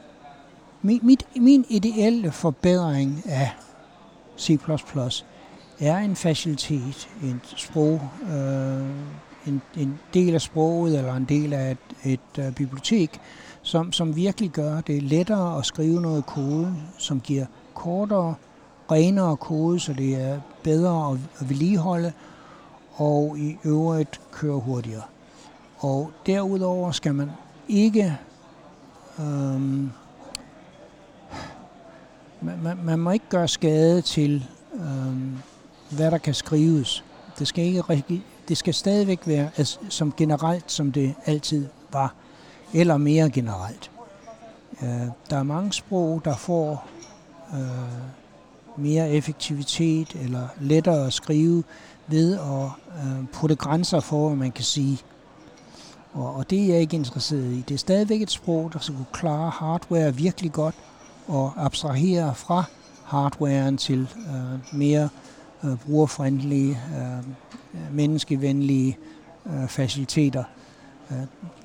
Min, 0.82 1.00
mit, 1.04 1.26
min 1.36 1.66
ideelle 1.70 2.32
forbedring 2.32 3.24
af 3.26 3.52
C++ 4.40 4.58
er 5.80 5.98
en 5.98 6.16
facilitet, 6.16 7.10
en 7.24 7.42
sprog, 7.56 8.02
øh, 8.24 8.90
en, 9.48 9.62
en 9.78 10.00
del 10.14 10.34
af 10.34 10.42
sproget 10.42 10.98
eller 10.98 11.16
en 11.16 11.26
del 11.26 11.54
af 11.54 11.72
et, 11.72 12.12
et 12.14 12.48
uh, 12.48 12.56
bibliotek, 12.56 13.20
som, 13.62 13.92
som 13.92 14.16
virkelig 14.16 14.50
gør 14.50 14.82
det 14.82 15.04
lettere 15.04 15.58
at 15.58 15.66
skrive 15.66 16.02
noget 16.02 16.26
kode, 16.26 16.76
som 16.98 17.20
giver 17.20 17.46
kortere, 17.74 18.36
renere 18.92 19.38
kode, 19.38 19.80
så 19.80 19.94
det 19.94 20.16
er 20.16 20.40
bedre 20.64 21.12
at, 21.12 21.20
at 21.40 21.50
vedligeholde, 21.50 22.14
og 22.94 23.36
i 23.38 23.58
øvrigt 23.64 24.22
køre 24.32 24.60
hurtigere. 24.60 25.04
Og 25.78 26.12
derudover 26.26 26.92
skal 26.92 27.16
man 27.16 27.30
ikke 27.68 28.18
øhm, 29.20 29.90
man, 32.42 32.78
man 32.84 33.00
må 33.00 33.12
ikke 33.12 33.30
gøre 33.30 33.48
skade 33.48 34.02
til 34.02 34.46
øhm, 34.74 35.38
hvad 35.90 36.12
der 36.12 36.18
kan 36.18 36.34
skrives. 36.34 37.04
Det 37.40 37.48
skal 37.48 37.66
ikke 37.66 37.90
det 38.48 38.58
skal 38.58 38.74
stadigvæk 38.74 39.20
være 39.26 39.50
altså, 39.58 39.80
som 39.90 40.14
generelt, 40.18 40.72
som 40.72 40.92
det 40.92 41.16
altid 41.26 41.68
var, 41.92 42.14
eller 42.74 42.98
mere 42.98 43.30
generelt. 43.30 43.92
Øh, 44.82 45.08
der 45.30 45.38
er 45.38 45.44
mange 45.44 45.74
sprog, 45.74 46.22
der 46.26 46.36
får 46.36 46.88
øh, 47.54 48.14
mere 48.78 49.10
effektivitet 49.10 50.16
eller 50.16 50.48
lettere 50.62 51.08
at 51.08 51.14
skrive 51.14 51.64
ved 52.08 52.34
at 52.34 52.66
øh, 53.06 53.28
putte 53.34 53.56
grænser 53.56 54.00
for, 54.00 54.28
hvad 54.28 54.38
man 54.38 54.52
kan 54.52 54.64
sige. 54.64 55.00
Og, 56.14 56.36
og 56.36 56.50
det 56.50 56.64
er 56.64 56.68
jeg 56.68 56.82
ikke 56.82 56.96
interesseret 56.96 57.52
i. 57.52 57.64
Det 57.68 57.74
er 57.74 57.78
stadigvæk 57.78 58.22
et 58.22 58.32
sprog, 58.32 58.74
der 58.74 58.80
skal 58.80 58.96
kunne 58.96 59.06
klare 59.14 59.50
hardware 59.50 60.16
virkelig 60.16 60.52
godt 60.52 60.76
og 61.28 61.54
abstrahere 61.58 62.36
fra 62.36 62.64
hardwaren 63.04 63.78
til 63.78 64.08
øh, 64.18 64.80
mere 64.80 65.10
øh, 65.64 65.78
brugerfriendlige, 65.78 66.80
øh, 66.98 67.24
menneskevenlige 67.92 68.98
øh, 69.46 69.68
faciliteter. 69.68 70.44
Øh, 71.12 71.18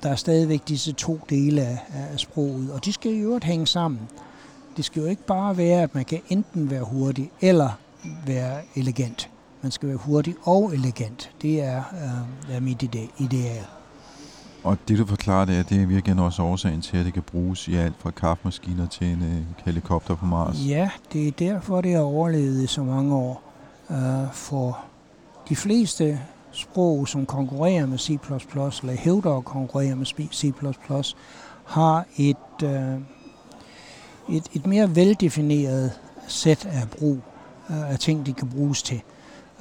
der 0.03 0.09
er 0.09 0.15
stadigvæk 0.15 0.61
disse 0.67 0.91
to 0.93 1.19
dele 1.29 1.61
af, 1.61 1.79
af 1.93 2.19
sproget, 2.19 2.71
og 2.71 2.85
de 2.85 2.93
skal 2.93 3.13
i 3.13 3.19
øvrigt 3.19 3.45
hænge 3.45 3.67
sammen. 3.67 4.01
Det 4.77 4.85
skal 4.85 5.01
jo 5.01 5.07
ikke 5.07 5.25
bare 5.25 5.57
være, 5.57 5.81
at 5.81 5.95
man 5.95 6.05
kan 6.05 6.21
enten 6.29 6.69
være 6.69 6.83
hurtig 6.83 7.31
eller 7.41 7.69
være 8.25 8.57
elegant. 8.75 9.29
Man 9.61 9.71
skal 9.71 9.89
være 9.89 9.97
hurtig 9.97 10.35
og 10.43 10.73
elegant. 10.73 11.31
Det 11.41 11.63
er, 11.63 11.83
øh, 12.49 12.55
er 12.55 12.59
mit 12.59 12.83
ideal. 13.17 13.65
Og 14.63 14.77
det 14.87 14.97
du 14.97 15.05
forklarer, 15.05 15.45
det 15.45 15.57
er, 15.57 15.63
det 15.63 15.81
er 15.81 15.85
virkelig 15.85 16.19
også 16.19 16.43
årsagen 16.43 16.81
til, 16.81 16.97
at 16.97 17.05
det 17.05 17.13
kan 17.13 17.23
bruges 17.23 17.67
i 17.67 17.75
alt 17.75 17.95
fra 17.99 18.11
kaffemaskiner 18.11 18.87
til 18.87 19.07
en 19.07 19.21
øh, 19.23 19.65
helikopter 19.65 20.15
på 20.15 20.25
Mars. 20.25 20.55
Ja, 20.67 20.89
det 21.13 21.27
er 21.27 21.31
derfor, 21.31 21.81
det 21.81 21.93
har 21.93 22.01
overlevet 22.01 22.63
i 22.63 22.67
så 22.67 22.83
mange 22.83 23.15
år 23.15 23.48
øh, 23.91 24.33
for 24.33 24.79
de 25.49 25.55
fleste 25.55 26.19
sprog, 26.51 27.07
som 27.07 27.25
konkurrerer 27.25 27.85
med 27.85 27.97
C++, 27.97 28.11
eller 28.11 28.95
hævder 28.95 29.37
at 29.37 29.45
konkurrere 29.45 29.95
med 29.95 30.05
C++, 30.33 30.53
har 31.65 32.05
et, 32.17 32.63
øh, 32.63 32.99
et, 34.29 34.43
et 34.53 34.65
mere 34.65 34.95
veldefineret 34.95 35.91
sæt 36.27 36.65
af 36.65 36.89
brug 36.99 37.17
øh, 37.69 37.91
af 37.91 37.99
ting, 37.99 38.25
de 38.25 38.33
kan 38.33 38.49
bruges 38.49 38.83
til, 38.83 39.01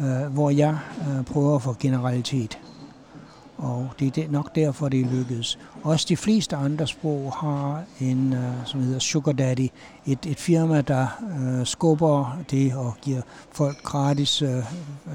øh, 0.01 0.27
hvor 0.27 0.51
jeg 0.51 0.79
øh, 1.01 1.25
prøver 1.25 1.57
at 1.57 1.63
få 1.63 1.77
generalitet. 1.81 2.59
Og 3.59 3.91
det 3.99 4.19
er 4.19 4.31
nok 4.31 4.55
derfor, 4.55 4.89
det 4.89 5.01
er 5.01 5.11
lykkedes. 5.11 5.59
Også 5.83 6.07
de 6.09 6.17
fleste 6.17 6.57
andre 6.57 6.87
sprog 6.87 7.33
har 7.33 7.83
en, 8.01 8.33
øh, 8.33 8.53
som 8.67 8.81
hedder 8.81 8.99
Sugar 8.99 9.33
Daddy, 9.33 9.69
et, 10.07 10.27
et 10.27 10.41
firma, 10.41 10.81
der 10.81 11.07
øh, 11.41 11.67
skubber 11.67 12.39
det 12.51 12.75
og 12.75 12.95
giver 13.03 13.23
folk 13.53 13.83
gratis 13.83 14.43
øh, 14.43 14.63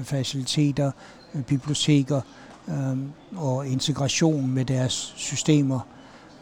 faciliteter, 0.02 0.90
øh, 1.34 1.42
biblioteker 1.42 2.20
øh, 2.68 2.98
og 3.36 3.66
integration 3.66 4.50
med 4.50 4.64
deres 4.64 5.12
systemer. 5.16 5.80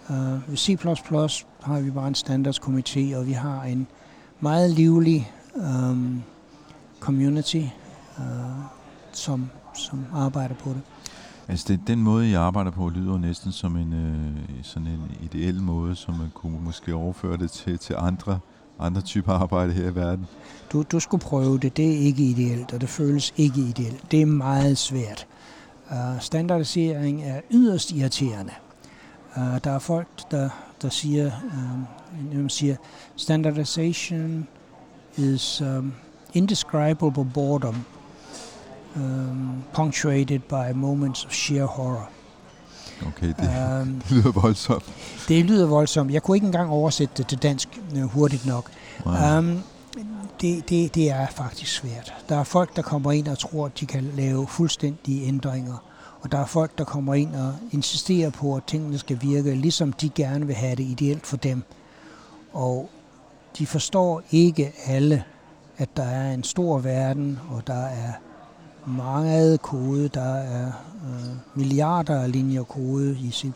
Uh, 0.08 0.56
C++ 0.56 0.76
har 1.62 1.80
vi 1.80 1.90
bare 1.90 2.08
en 2.08 2.14
standardskomité, 2.14 3.16
og 3.16 3.26
vi 3.26 3.32
har 3.32 3.62
en 3.62 3.86
meget 4.40 4.70
livlig 4.70 5.32
øh, 5.56 5.96
community, 7.00 7.62
øh, 8.18 8.24
som, 9.12 9.50
som 9.74 10.06
arbejder 10.14 10.54
på 10.54 10.70
det. 10.70 10.80
Altså 11.48 11.64
det, 11.68 11.80
den 11.86 12.02
måde, 12.02 12.30
jeg 12.30 12.40
arbejder 12.40 12.70
på, 12.70 12.88
lyder 12.88 13.18
næsten 13.18 13.52
som 13.52 13.76
en, 13.76 13.92
øh, 13.92 14.62
sådan 14.62 14.88
en 14.88 15.16
ideel 15.22 15.62
måde, 15.62 15.96
som 15.96 16.14
man 16.14 16.30
kunne 16.34 16.60
måske 16.60 16.94
overføre 16.94 17.36
det 17.36 17.50
til, 17.50 17.78
til 17.78 17.96
andre, 17.98 18.38
andre 18.78 19.00
typer 19.00 19.32
arbejde 19.32 19.72
her 19.72 19.90
i 19.90 19.94
verden. 19.94 20.26
Du, 20.72 20.82
du 20.82 21.00
skulle 21.00 21.20
prøve 21.20 21.58
det. 21.58 21.76
Det 21.76 21.94
er 21.94 21.98
ikke 21.98 22.22
ideelt, 22.22 22.72
og 22.72 22.80
det 22.80 22.88
føles 22.88 23.34
ikke 23.36 23.60
ideelt. 23.60 24.10
Det 24.10 24.22
er 24.22 24.26
meget 24.26 24.78
svært. 24.78 25.26
Uh, 25.90 26.20
standardisering 26.20 27.22
er 27.22 27.40
yderst 27.50 27.92
irriterende. 27.92 28.52
Uh, 29.36 29.58
der 29.64 29.70
er 29.70 29.78
folk, 29.78 30.30
der, 30.30 30.48
der 30.82 30.88
siger, 30.88 31.30
um, 32.34 32.48
siger, 32.48 32.76
standardization 33.16 34.48
is 35.16 35.62
um, 35.62 35.92
indescribable 36.34 37.30
boredom 37.34 37.84
um, 38.96 39.64
punctuated 39.74 40.40
by 40.40 40.72
moments 40.74 41.24
of 41.24 41.32
sheer 41.32 41.66
horror. 41.66 42.10
Okay, 43.06 43.26
det, 43.26 43.80
um, 43.82 44.00
det 44.08 44.10
lyder 44.10 44.32
voldsomt. 44.32 44.84
Det 45.28 45.44
lyder 45.44 45.66
voldsomt. 45.66 46.12
Jeg 46.12 46.22
kunne 46.22 46.36
ikke 46.36 46.46
engang 46.46 46.70
oversætte 46.70 47.14
det 47.16 47.26
til 47.26 47.38
dansk 47.38 47.80
uh, 47.96 48.02
hurtigt 48.02 48.46
nok. 48.46 48.70
Wow. 49.06 49.38
Um, 49.38 49.62
det, 50.40 50.68
det, 50.68 50.94
det 50.94 51.10
er 51.10 51.26
faktisk 51.26 51.72
svært. 51.72 52.14
Der 52.28 52.36
er 52.36 52.44
folk, 52.44 52.76
der 52.76 52.82
kommer 52.82 53.12
ind 53.12 53.28
og 53.28 53.38
tror, 53.38 53.66
at 53.66 53.80
de 53.80 53.86
kan 53.86 54.04
lave 54.16 54.46
fuldstændige 54.46 55.26
ændringer. 55.26 55.84
Og 56.20 56.32
der 56.32 56.38
er 56.38 56.46
folk, 56.46 56.78
der 56.78 56.84
kommer 56.84 57.14
ind 57.14 57.34
og 57.36 57.54
insisterer 57.72 58.30
på, 58.30 58.56
at 58.56 58.64
tingene 58.64 58.98
skal 58.98 59.18
virke, 59.22 59.54
ligesom 59.54 59.92
de 59.92 60.08
gerne 60.08 60.46
vil 60.46 60.54
have 60.54 60.76
det 60.76 60.84
ideelt 60.84 61.26
for 61.26 61.36
dem. 61.36 61.62
Og 62.52 62.90
de 63.58 63.66
forstår 63.66 64.22
ikke 64.30 64.72
alle, 64.86 65.24
at 65.78 65.96
der 65.96 66.02
er 66.02 66.34
en 66.34 66.44
stor 66.44 66.78
verden, 66.78 67.38
og 67.50 67.66
der 67.66 67.84
er 67.84 68.12
meget 68.86 69.62
kode. 69.62 70.08
Der 70.08 70.34
er 70.34 70.66
øh, 70.66 71.36
milliarder 71.54 72.22
af 72.22 72.32
linjer 72.32 72.62
kode 72.62 73.18
i 73.18 73.30
C++ 73.30 73.52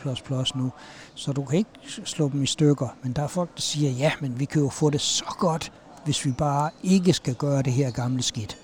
nu, 0.54 0.72
så 1.14 1.32
du 1.32 1.44
kan 1.44 1.58
ikke 1.58 1.70
slå 2.04 2.28
dem 2.28 2.42
i 2.42 2.46
stykker. 2.46 2.88
Men 3.02 3.12
der 3.12 3.22
er 3.22 3.26
folk, 3.26 3.54
der 3.54 3.60
siger, 3.60 3.90
ja, 3.90 4.12
men 4.20 4.40
vi 4.40 4.44
kan 4.44 4.62
jo 4.62 4.68
få 4.68 4.90
det 4.90 5.00
så 5.00 5.24
godt, 5.38 5.72
hvis 6.04 6.24
vi 6.24 6.32
bare 6.32 6.70
ikke 6.82 7.12
skal 7.12 7.34
gøre 7.34 7.62
det 7.62 7.72
her 7.72 7.90
gamle 7.90 8.22
skidt. 8.22 8.58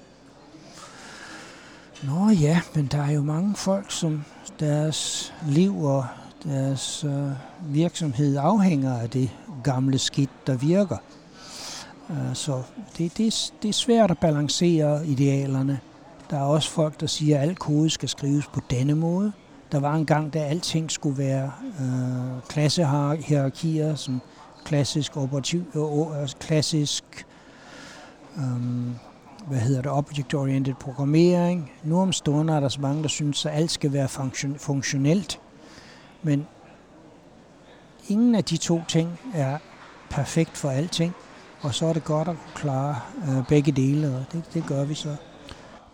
Nå 2.02 2.28
ja, 2.30 2.60
men 2.74 2.86
der 2.86 3.02
er 3.02 3.10
jo 3.10 3.22
mange 3.22 3.56
folk, 3.56 3.90
som 3.90 4.24
deres 4.60 5.32
liv 5.48 5.84
og 5.84 6.06
deres 6.44 7.04
øh, 7.04 7.30
virksomhed 7.74 8.36
afhænger 8.36 8.98
af 8.98 9.10
det 9.10 9.30
gamle 9.64 9.98
skidt, 9.98 10.46
der 10.46 10.56
virker. 10.56 10.96
Uh, 12.08 12.34
så 12.34 12.62
det, 12.98 13.18
det, 13.18 13.52
det 13.62 13.68
er 13.68 13.72
svært 13.72 14.10
at 14.10 14.18
balancere 14.18 15.06
idealerne. 15.06 15.80
Der 16.32 16.38
er 16.38 16.42
også 16.42 16.70
folk, 16.70 17.00
der 17.00 17.06
siger, 17.06 17.38
at 17.38 17.48
al 17.48 17.56
kode 17.56 17.90
skal 17.90 18.08
skrives 18.08 18.46
på 18.46 18.60
denne 18.70 18.94
måde. 18.94 19.32
Der 19.72 19.80
var 19.80 19.94
en 19.94 20.06
gang, 20.06 20.32
da 20.34 20.38
alting 20.38 20.90
skulle 20.90 21.18
være 21.18 21.52
øh, 21.80 22.42
klassehierarkier, 22.48 23.94
som 23.94 24.20
klassisk 24.64 25.16
operativ, 25.16 25.64
øh, 25.74 26.22
øh, 26.22 26.28
klassisk 26.40 27.26
øh, 28.36 28.42
hvad 29.48 29.58
hedder 29.58 29.82
det, 29.82 29.90
object-oriented 29.90 30.74
programmering. 30.74 31.72
Nu 31.84 32.00
om 32.00 32.12
stunder 32.12 32.56
er 32.56 32.60
der 32.60 32.68
så 32.68 32.80
mange, 32.80 33.02
der 33.02 33.08
synes, 33.08 33.46
at 33.46 33.54
alt 33.54 33.70
skal 33.70 33.92
være 33.92 34.08
funktion- 34.08 34.58
funktionelt. 34.58 35.40
Men 36.22 36.46
ingen 38.08 38.34
af 38.34 38.44
de 38.44 38.56
to 38.56 38.80
ting 38.88 39.20
er 39.34 39.58
perfekt 40.10 40.56
for 40.56 40.70
alting. 40.70 41.12
Og 41.60 41.74
så 41.74 41.86
er 41.86 41.92
det 41.92 42.04
godt 42.04 42.28
at 42.28 42.36
klare 42.54 42.96
øh, 43.28 43.46
begge 43.48 43.72
dele, 43.72 44.16
og 44.16 44.24
det, 44.32 44.44
det 44.54 44.66
gør 44.66 44.84
vi 44.84 44.94
så. 44.94 45.16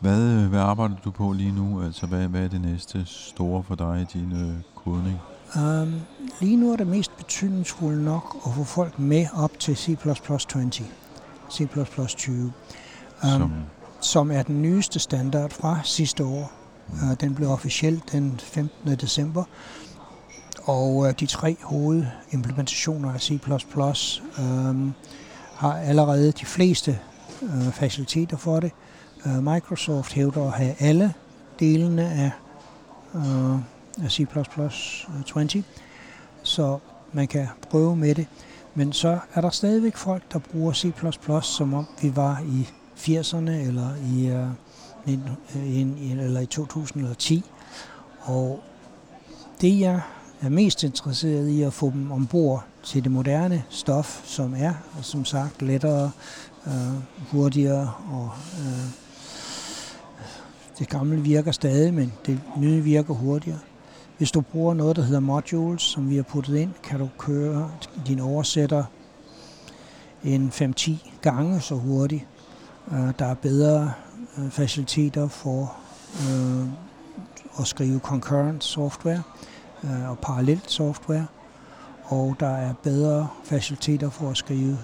Hvad, 0.00 0.22
øh, 0.22 0.48
hvad 0.48 0.60
arbejder 0.60 0.94
du 1.04 1.10
på 1.10 1.32
lige 1.32 1.52
nu? 1.52 1.82
Altså, 1.82 2.06
hvad, 2.06 2.28
hvad 2.28 2.44
er 2.44 2.48
det 2.48 2.60
næste 2.60 3.04
store 3.06 3.62
for 3.62 3.74
dig 3.74 4.06
i 4.10 4.18
din 4.18 4.32
øh, 4.32 4.54
kodning? 4.74 5.18
Um, 5.56 6.00
lige 6.40 6.56
nu 6.56 6.72
er 6.72 6.76
det 6.76 6.86
mest 6.86 7.16
betydningsfuldt 7.16 8.04
nok 8.04 8.36
at 8.46 8.54
få 8.54 8.64
folk 8.64 8.98
med 8.98 9.26
op 9.34 9.58
til 9.58 9.76
C++ 9.76 9.96
20, 10.48 10.70
C++ 11.52 11.66
20, 12.16 12.44
um, 12.44 12.52
som? 13.22 13.52
som 14.00 14.30
er 14.30 14.42
den 14.42 14.62
nyeste 14.62 14.98
standard 14.98 15.50
fra 15.50 15.80
sidste 15.84 16.24
år. 16.24 16.52
Mm. 16.88 17.08
Uh, 17.08 17.14
den 17.20 17.34
blev 17.34 17.50
officielt 17.50 18.12
den 18.12 18.34
15. 18.38 18.96
december, 18.96 19.44
og 20.62 20.96
uh, 20.96 21.10
de 21.20 21.26
tre 21.26 21.56
hovedimplementationer 21.62 23.12
af 23.12 23.20
C++ 23.20 23.40
um, 24.38 24.94
har 25.54 25.78
allerede 25.78 26.32
de 26.32 26.46
fleste 26.46 26.98
uh, 27.42 27.72
faciliteter 27.72 28.36
for 28.36 28.60
det. 28.60 28.72
Uh, 28.72 28.87
Øh, 29.26 29.42
Microsoft 29.42 30.12
hævder 30.12 30.46
at 30.46 30.52
have 30.52 30.74
alle 30.78 31.14
delene 31.60 32.10
af, 32.10 32.30
øh, 33.14 33.54
af 34.04 34.10
C++ 34.10 34.20
øh, 34.20 35.46
20, 35.46 35.64
så 36.42 36.78
man 37.12 37.28
kan 37.28 37.46
prøve 37.70 37.96
med 37.96 38.14
det. 38.14 38.26
Men 38.74 38.92
så 38.92 39.18
er 39.34 39.40
der 39.40 39.50
stadigvæk 39.50 39.96
folk, 39.96 40.32
der 40.32 40.38
bruger 40.38 40.72
C++, 40.72 40.92
som 41.42 41.74
om 41.74 41.86
vi 42.02 42.16
var 42.16 42.40
i 42.40 42.68
80'erne 42.96 43.50
eller 43.50 43.88
i, 43.96 44.30
uh, 44.32 45.12
in, 45.78 45.98
in, 45.98 46.18
eller 46.18 46.40
i 46.40 46.46
2010. 46.46 47.44
Og 48.20 48.60
det 49.60 49.80
jeg 49.80 50.00
er 50.42 50.48
mest 50.48 50.84
interesseret 50.84 51.48
i 51.48 51.62
at 51.62 51.72
få 51.72 51.90
dem 51.90 52.12
ombord 52.12 52.64
til 52.82 53.04
det 53.04 53.12
moderne 53.12 53.64
stof, 53.70 54.20
som 54.24 54.54
er 54.56 54.74
som 55.02 55.24
sagt 55.24 55.62
lettere, 55.62 56.10
øh, 56.66 56.72
hurtigere 57.30 57.92
og 58.12 58.30
øh, 58.58 59.07
det 60.78 60.88
gamle 60.88 61.20
virker 61.20 61.52
stadig, 61.52 61.94
men 61.94 62.12
det 62.26 62.40
nye 62.56 62.82
virker 62.82 63.14
hurtigere. 63.14 63.58
Hvis 64.18 64.30
du 64.30 64.40
bruger 64.40 64.74
noget, 64.74 64.96
der 64.96 65.02
hedder 65.02 65.20
modules, 65.20 65.82
som 65.82 66.10
vi 66.10 66.16
har 66.16 66.22
puttet 66.22 66.56
ind, 66.56 66.70
kan 66.82 66.98
du 66.98 67.08
køre 67.18 67.70
din 68.06 68.20
oversætter 68.20 68.84
en 70.24 70.48
5-10 70.54 71.20
gange 71.22 71.60
så 71.60 71.74
hurtigt. 71.74 72.26
Øh, 72.92 73.12
der 73.18 73.26
er 73.26 73.34
bedre 73.34 73.92
øh, 74.38 74.50
faciliteter 74.50 75.28
for 75.28 75.76
øh, 76.14 76.68
at 77.60 77.66
skrive 77.66 77.98
concurrent 77.98 78.64
software 78.64 79.22
og 80.08 80.18
parallelt 80.18 80.70
software. 80.70 81.26
Og 82.04 82.36
der 82.40 82.56
er 82.56 82.72
bedre 82.82 83.28
faciliteter 83.44 84.10
for 84.10 84.30
at 84.30 84.36
skrive 84.36 84.78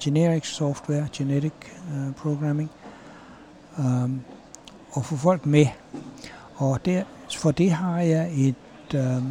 generic 0.00 0.46
software, 0.46 1.08
genetic 1.12 1.52
programming. 2.16 2.70
Um, 3.78 4.20
at 4.96 5.04
få 5.04 5.16
folk 5.16 5.46
med. 5.46 5.66
Og 6.56 6.84
der, 6.84 7.02
for 7.36 7.50
det 7.50 7.70
har 7.70 8.00
jeg 8.00 8.30
et, 8.34 8.54
øh, 8.94 9.22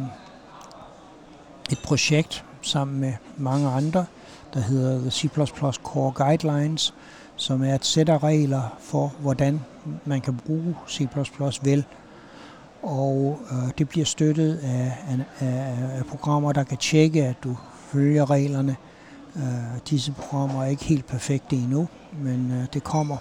et 1.72 1.78
projekt 1.84 2.44
sammen 2.62 3.00
med 3.00 3.12
mange 3.36 3.68
andre, 3.68 4.06
der 4.54 4.60
hedder 4.60 5.00
The 5.00 5.10
C++ 5.10 5.28
Core 5.82 6.12
Guidelines, 6.12 6.94
som 7.36 7.62
er 7.62 7.74
et 7.74 7.84
sæt 7.84 8.08
af 8.08 8.22
regler 8.22 8.76
for, 8.80 9.12
hvordan 9.20 9.60
man 10.04 10.20
kan 10.20 10.36
bruge 10.36 10.76
C++ 10.88 11.08
vel. 11.62 11.84
Og 12.82 13.40
øh, 13.52 13.70
det 13.78 13.88
bliver 13.88 14.06
støttet 14.06 14.56
af, 14.56 14.92
af, 15.40 15.74
af 15.98 16.06
programmer, 16.06 16.52
der 16.52 16.64
kan 16.64 16.78
tjekke, 16.78 17.24
at 17.24 17.36
du 17.44 17.56
følger 17.92 18.30
reglerne. 18.30 18.76
Øh, 19.36 19.42
disse 19.90 20.12
programmer 20.12 20.62
er 20.62 20.66
ikke 20.66 20.84
helt 20.84 21.06
perfekte 21.06 21.56
endnu, 21.56 21.88
men 22.12 22.50
øh, 22.50 22.66
det 22.74 22.84
kommer. 22.84 23.16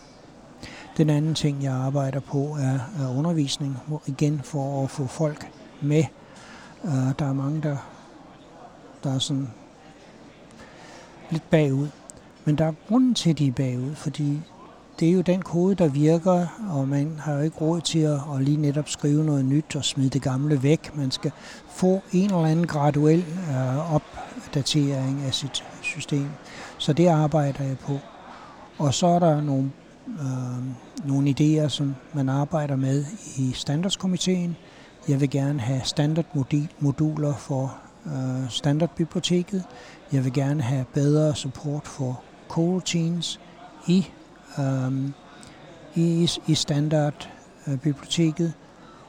Den 0.98 1.10
anden 1.10 1.36
ting, 1.36 1.64
jeg 1.64 1.74
arbejder 1.74 2.20
på, 2.20 2.58
er, 2.60 3.04
er 3.04 3.18
undervisning, 3.18 3.78
hvor 3.88 4.02
igen 4.06 4.42
for 4.44 4.84
at 4.84 4.90
få 4.90 5.08
folk 5.08 5.52
med. 5.82 6.04
Uh, 6.84 6.92
der 7.20 7.26
er 7.26 7.34
mange, 7.34 7.62
der, 7.62 7.78
der 9.04 9.16
er 9.16 9.20
sådan 9.20 9.48
lidt 11.30 11.50
bagud. 11.50 11.88
Men 12.46 12.58
der 12.58 12.66
er 12.66 12.74
grunden 12.88 13.14
til, 13.14 13.30
at 13.30 13.40
de 13.40 13.48
er 13.48 13.52
bagud, 13.52 13.96
fordi 13.96 14.42
det 15.00 15.08
er 15.08 15.14
jo 15.14 15.22
den 15.22 15.42
kode, 15.42 15.76
der 15.76 15.88
virker, 15.88 16.48
og 16.72 16.88
man 16.88 17.20
har 17.20 17.34
jo 17.34 17.42
ikke 17.42 17.58
råd 17.58 17.82
til 17.82 18.00
at, 18.00 18.20
at 18.36 18.42
lige 18.42 18.58
netop 18.58 18.90
skrive 18.90 19.24
noget 19.24 19.46
nyt 19.46 19.76
og 19.76 19.86
smide 19.86 20.10
det 20.10 20.22
gamle 20.22 20.64
væk. 20.64 20.96
Man 20.98 21.12
skal 21.12 21.32
få 21.70 22.02
en 22.12 22.26
eller 22.26 22.46
anden 22.46 22.68
graduel 22.68 23.26
øh, 23.50 23.96
opdatering 23.96 25.22
af 25.22 25.34
sit 25.34 25.64
system. 25.82 26.28
Så 26.78 26.94
det 26.94 27.08
arbejder 27.08 27.64
jeg 27.64 27.78
på. 27.78 28.00
Og 28.78 28.94
så 28.94 29.08
er 29.08 29.20
der 29.20 29.42
nogle 29.42 29.72
øh, 30.08 31.08
nogle 31.08 31.30
idéer, 31.40 31.68
som 31.68 31.96
man 32.14 32.30
arbejder 32.30 32.76
med 32.76 33.06
i 33.38 33.52
standardskomiteen, 33.54 34.56
Jeg 35.08 35.22
vil 35.22 35.30
gerne 35.30 35.60
have 35.60 35.82
standardmoduler 35.84 37.34
for 37.36 37.78
øh, 38.06 38.50
standardbiblioteket. 38.50 39.64
Jeg 40.12 40.24
vil 40.24 40.34
gerne 40.34 40.62
have 40.64 40.86
bedre 40.94 41.36
support 41.36 41.88
for 41.88 42.22
coroutines 42.50 43.40
i, 43.88 44.08
øh, 44.60 45.10
i, 45.96 46.30
i 46.48 46.56
standardbiblioteket. 46.56 48.46
Øh, 48.48 48.54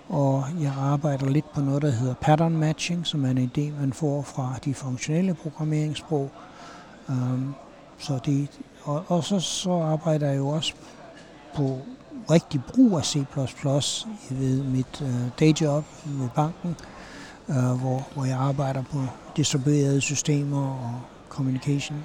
Og 0.09 0.45
jeg 0.61 0.73
arbejder 0.79 1.29
lidt 1.29 1.53
på 1.53 1.61
noget, 1.61 1.83
der 1.83 1.91
hedder 1.91 2.15
pattern 2.15 2.57
matching, 2.57 3.07
som 3.07 3.25
er 3.25 3.31
en 3.31 3.51
idé, 3.57 3.81
man 3.81 3.93
får 3.93 4.23
fra 4.23 4.59
de 4.65 4.75
funktionelle 4.75 5.35
programmeringssprog. 5.35 6.31
Øh, 7.11 7.41
så 7.99 8.19
det, 8.27 8.49
og, 8.85 9.05
og 9.09 9.25
så, 9.25 9.41
så 9.41 9.73
arbejder 9.73 10.29
jeg 10.29 10.37
jo 10.39 10.49
også 10.49 10.73
på 11.55 11.79
rigtig 12.31 12.61
brug 12.65 12.99
af 12.99 13.05
C++ 13.05 13.19
ved 14.31 14.63
mit 14.63 15.01
uh, 15.01 15.09
dayjob 15.41 15.85
med 16.07 16.29
banken, 16.35 16.77
uh, 17.49 17.55
hvor, 17.55 18.09
hvor 18.15 18.25
jeg 18.25 18.39
arbejder 18.39 18.83
på 18.83 18.99
distribuerede 19.37 20.01
systemer 20.01 20.67
og 20.67 21.01
communication. 21.29 22.05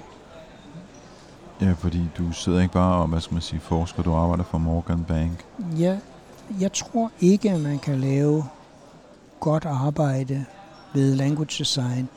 Ja, 1.60 1.72
fordi 1.72 2.00
du 2.18 2.32
sidder 2.32 2.60
ikke 2.60 2.72
bare 2.72 3.02
og, 3.02 3.08
hvad 3.08 3.20
skal 3.20 3.34
man 3.34 3.42
sige, 3.42 3.60
forsker, 3.60 4.02
du 4.02 4.14
arbejder 4.14 4.44
for 4.44 4.58
Morgan 4.58 5.04
Bank. 5.04 5.44
Ja, 5.78 5.98
jeg 6.60 6.72
tror 6.72 7.10
ikke, 7.20 7.50
at 7.50 7.60
man 7.60 7.78
kan 7.78 8.00
lave 8.00 8.44
godt 9.40 9.64
arbejde 9.64 10.44
ved 10.94 11.14
language 11.14 11.58
design, 11.58 12.08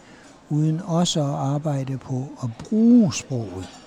uden 0.50 0.82
også 0.86 1.20
at 1.22 1.30
arbejde 1.30 1.98
på 1.98 2.28
at 2.44 2.50
bruge 2.70 3.14
sproget. 3.14 3.83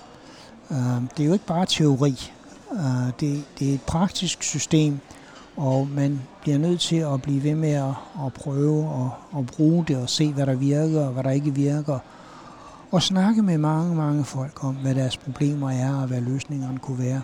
Øh, 0.71 1.01
det 1.17 1.23
er 1.23 1.27
jo 1.27 1.33
ikke 1.33 1.45
bare 1.45 1.65
teori. 1.65 2.31
Øh, 2.71 3.11
det, 3.19 3.43
det 3.59 3.69
er 3.69 3.73
et 3.73 3.81
praktisk 3.81 4.43
system, 4.43 4.99
og 5.57 5.87
man 5.87 6.21
bliver 6.41 6.57
nødt 6.57 6.79
til 6.79 6.95
at 6.95 7.21
blive 7.21 7.43
ved 7.43 7.55
med 7.55 7.71
at, 7.71 7.93
at 8.25 8.33
prøve 8.33 8.83
at, 8.83 9.39
at 9.39 9.45
bruge 9.45 9.85
det 9.87 9.97
og 9.97 10.09
se, 10.09 10.33
hvad 10.33 10.45
der 10.45 10.55
virker 10.55 11.05
og 11.05 11.13
hvad 11.13 11.23
der 11.23 11.31
ikke 11.31 11.53
virker. 11.55 11.99
Og 12.91 13.01
snakke 13.01 13.41
med 13.41 13.57
mange, 13.57 13.95
mange 13.95 14.23
folk 14.23 14.63
om, 14.63 14.75
hvad 14.75 14.95
deres 14.95 15.17
problemer 15.17 15.71
er 15.71 15.95
og 15.95 16.07
hvad 16.07 16.21
løsningerne 16.21 16.79
kunne 16.79 16.99
være. 16.99 17.21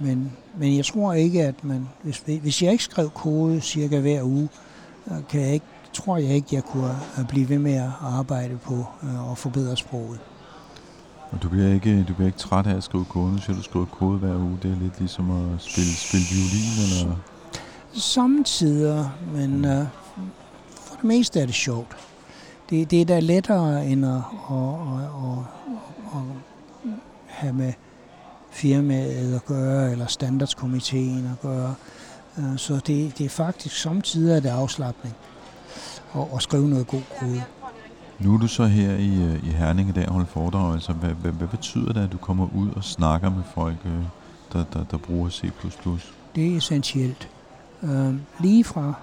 Men, 0.00 0.32
men 0.58 0.76
jeg 0.76 0.84
tror 0.84 1.12
ikke, 1.12 1.42
at 1.42 1.64
man, 1.64 1.88
hvis, 2.02 2.24
hvis 2.42 2.62
jeg 2.62 2.72
ikke 2.72 2.84
skrev 2.84 3.10
kode 3.10 3.60
cirka 3.60 4.00
hver 4.00 4.22
uge, 4.22 4.48
øh, 5.10 5.16
kan 5.28 5.40
jeg 5.40 5.52
ikke, 5.52 5.66
tror 5.92 6.16
jeg 6.16 6.30
ikke, 6.30 6.48
jeg 6.52 6.62
kunne 6.64 6.96
blive 7.28 7.48
ved 7.48 7.58
med 7.58 7.74
at 7.74 7.90
arbejde 8.02 8.56
på 8.56 8.86
at 9.32 9.38
forbedre 9.38 9.76
sproget. 9.76 10.20
Og 11.30 11.42
du 11.42 11.48
bliver 11.48 11.74
ikke, 11.74 12.04
du 12.08 12.14
bliver 12.14 12.26
ikke 12.26 12.38
træt 12.38 12.66
af 12.66 12.76
at 12.76 12.84
skrive 12.84 13.04
kode? 13.04 13.32
Nu 13.32 13.38
siger 13.38 13.56
du 13.56 13.62
skriver 13.62 13.86
kode 13.86 14.18
hver 14.18 14.36
uge. 14.36 14.58
Det 14.62 14.70
er 14.70 14.76
lidt 14.76 14.98
ligesom 14.98 15.30
at 15.30 15.62
spille, 15.62 15.94
spille 15.96 16.26
violin, 16.32 17.02
eller? 17.02 17.16
Samtidig, 17.92 19.10
men 19.32 19.64
uh, 19.64 19.86
for 20.70 20.94
det 20.94 21.04
meste 21.04 21.40
er 21.40 21.46
det 21.46 21.54
sjovt. 21.54 21.96
Det, 22.70 22.90
det 22.90 23.00
er 23.00 23.04
da 23.04 23.20
lettere 23.20 23.86
end 23.86 24.06
at, 24.06 24.12
at, 24.12 24.20
at, 24.50 25.08
at, 25.34 25.40
at 26.14 26.92
have 27.26 27.52
med 27.52 27.72
firmaet 28.50 29.34
at 29.34 29.44
gøre, 29.44 29.92
eller 29.92 30.06
standardskomiteen 30.06 31.26
at 31.26 31.40
gøre. 31.40 31.74
Øh, 32.38 32.58
så 32.58 32.74
det, 32.74 33.18
det 33.18 33.26
er 33.26 33.28
faktisk 33.28 33.76
samtidig 33.76 34.42
det 34.42 34.48
afslappning 34.48 35.14
at, 36.14 36.22
at 36.34 36.42
skrive 36.42 36.68
noget 36.68 36.86
god 36.86 37.02
kode. 37.20 37.42
Nu 38.18 38.34
er 38.34 38.38
du 38.38 38.48
så 38.48 38.66
her 38.66 38.90
i, 38.90 39.22
øh, 39.22 39.48
i 39.48 39.50
Herning 39.50 39.88
i 39.88 39.92
dag 39.92 40.06
og 40.06 40.12
holder 40.12 40.26
foredrag. 40.28 40.74
Altså, 40.74 40.92
hvad, 40.92 41.10
hvad, 41.10 41.32
hvad 41.32 41.48
betyder 41.48 41.92
det, 41.92 42.00
at 42.00 42.12
du 42.12 42.18
kommer 42.18 42.48
ud 42.54 42.70
og 42.76 42.84
snakker 42.84 43.30
med 43.30 43.42
folk, 43.54 43.76
øh, 43.84 43.92
der, 44.52 44.64
der, 44.72 44.84
der 44.84 44.96
bruger 44.96 45.30
C++? 45.30 45.42
Det 46.34 46.52
er 46.52 46.56
essentielt. 46.56 47.28
Uh, 47.82 48.14
lige 48.40 48.64
fra 48.64 48.94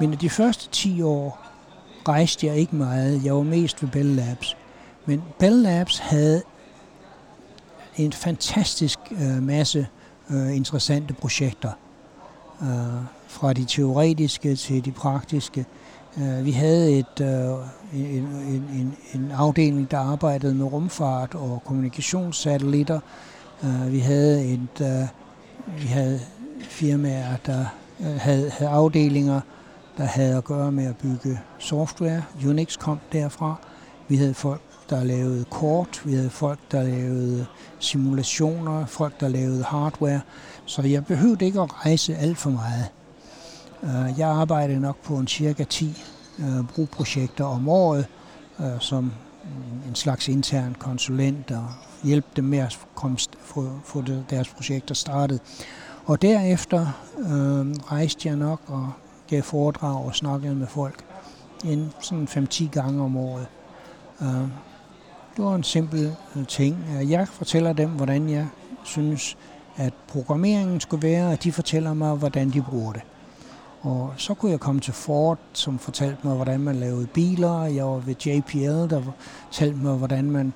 men 0.00 0.12
de 0.12 0.30
første 0.30 0.68
10 0.70 1.02
år 1.02 1.38
rejste 2.08 2.46
jeg 2.46 2.56
ikke 2.56 2.76
meget. 2.76 3.24
Jeg 3.24 3.34
var 3.34 3.42
mest 3.42 3.82
ved 3.82 3.90
Bell 3.90 4.08
Labs. 4.08 4.56
Men 5.06 5.22
Bell 5.38 5.56
Labs 5.56 5.98
havde 5.98 6.42
en 7.96 8.12
fantastisk 8.12 8.98
øh, 9.10 9.42
masse 9.42 9.86
øh, 10.30 10.56
interessante 10.56 11.14
projekter. 11.14 11.70
Øh, 12.62 12.68
fra 13.26 13.52
de 13.52 13.64
teoretiske 13.64 14.56
til 14.56 14.84
de 14.84 14.92
praktiske. 14.92 15.66
Øh, 16.18 16.44
vi 16.44 16.50
havde 16.50 16.98
et, 16.98 17.20
øh, 17.20 18.16
en, 18.16 18.28
en, 18.72 18.96
en 19.14 19.30
afdeling, 19.30 19.90
der 19.90 19.98
arbejdede 19.98 20.54
med 20.54 20.66
rumfart 20.66 21.34
og 21.34 21.62
kommunikationssatellitter. 21.64 23.00
Øh, 23.64 23.92
vi 23.92 23.98
havde 23.98 24.44
et, 24.44 24.80
øh, 24.80 25.08
vi 25.82 25.86
havde 25.86 26.20
firmaer, 26.60 27.36
der 27.46 27.64
øh, 28.00 28.16
havde, 28.18 28.50
havde 28.50 28.70
afdelinger, 28.70 29.40
der 29.98 30.04
havde 30.04 30.36
at 30.36 30.44
gøre 30.44 30.72
med 30.72 30.86
at 30.86 30.96
bygge 30.96 31.40
software. 31.58 32.22
Unix 32.46 32.78
kom 32.78 32.98
derfra. 33.12 33.54
Vi 34.08 34.16
havde 34.16 34.34
folk, 34.34 34.60
der 34.90 35.04
lavede 35.04 35.44
kort, 35.50 36.02
vi 36.04 36.14
havde 36.14 36.30
folk, 36.30 36.58
der 36.72 36.82
lavede 36.82 37.46
simulationer, 37.78 38.86
folk, 38.86 39.20
der 39.20 39.28
lavede 39.28 39.64
hardware, 39.64 40.20
så 40.66 40.82
jeg 40.82 41.06
behøvede 41.06 41.44
ikke 41.44 41.60
at 41.60 41.84
rejse 41.84 42.16
alt 42.16 42.38
for 42.38 42.50
meget. 42.50 42.86
Øh, 43.82 44.18
jeg 44.18 44.28
arbejder 44.28 44.78
nok 44.78 44.96
på 44.96 45.16
en 45.16 45.26
cirka 45.26 45.64
10 45.64 46.02
øh, 46.38 46.64
brugprojekter 46.74 47.44
om 47.44 47.68
året, 47.68 48.06
øh, 48.60 48.80
som 48.80 49.12
en 49.88 49.94
slags 49.94 50.28
intern 50.28 50.76
konsulent 50.78 51.50
og 51.50 51.66
hjælpe 52.04 52.28
dem 52.36 52.44
med 52.44 52.58
at 52.58 52.78
få, 53.40 53.68
få 53.84 54.02
deres 54.30 54.48
projekter 54.48 54.94
startet. 54.94 55.40
Og 56.04 56.22
derefter 56.22 56.86
øh, 57.18 57.74
rejste 57.92 58.28
jeg 58.28 58.36
nok 58.36 58.60
og 58.66 58.92
gav 59.28 59.42
foredrag 59.42 60.04
og 60.04 60.14
snakkede 60.14 60.54
med 60.54 60.66
folk 60.66 61.04
en 61.64 61.92
sådan 62.00 62.28
5-10 62.28 62.68
gange 62.68 63.02
om 63.02 63.16
året. 63.16 63.46
Øh, 64.22 64.48
det 65.36 65.44
var 65.44 65.54
en 65.54 65.62
simpel 65.62 66.16
øh, 66.36 66.46
ting. 66.46 66.84
Øh, 66.96 67.10
jeg 67.10 67.28
fortæller 67.28 67.72
dem, 67.72 67.90
hvordan 67.90 68.28
jeg 68.28 68.46
synes, 68.84 69.36
at 69.76 69.94
programmeringen 70.08 70.80
skulle 70.80 71.08
være, 71.08 71.32
og 71.32 71.44
de 71.44 71.52
fortæller 71.52 71.94
mig, 71.94 72.14
hvordan 72.14 72.50
de 72.50 72.62
bruger 72.62 72.92
det. 72.92 73.02
Og 73.82 74.14
så 74.16 74.34
kunne 74.34 74.50
jeg 74.50 74.60
komme 74.60 74.80
til 74.80 74.92
Ford, 74.92 75.38
som 75.52 75.78
fortalte 75.78 76.18
mig, 76.26 76.36
hvordan 76.36 76.60
man 76.60 76.76
lavede 76.76 77.06
biler. 77.06 77.62
Jeg 77.62 77.84
var 77.84 77.98
ved 77.98 78.14
JPL, 78.26 78.90
der 78.94 79.02
fortalte 79.02 79.76
mig, 79.76 79.94
hvordan 79.94 80.30
man 80.30 80.52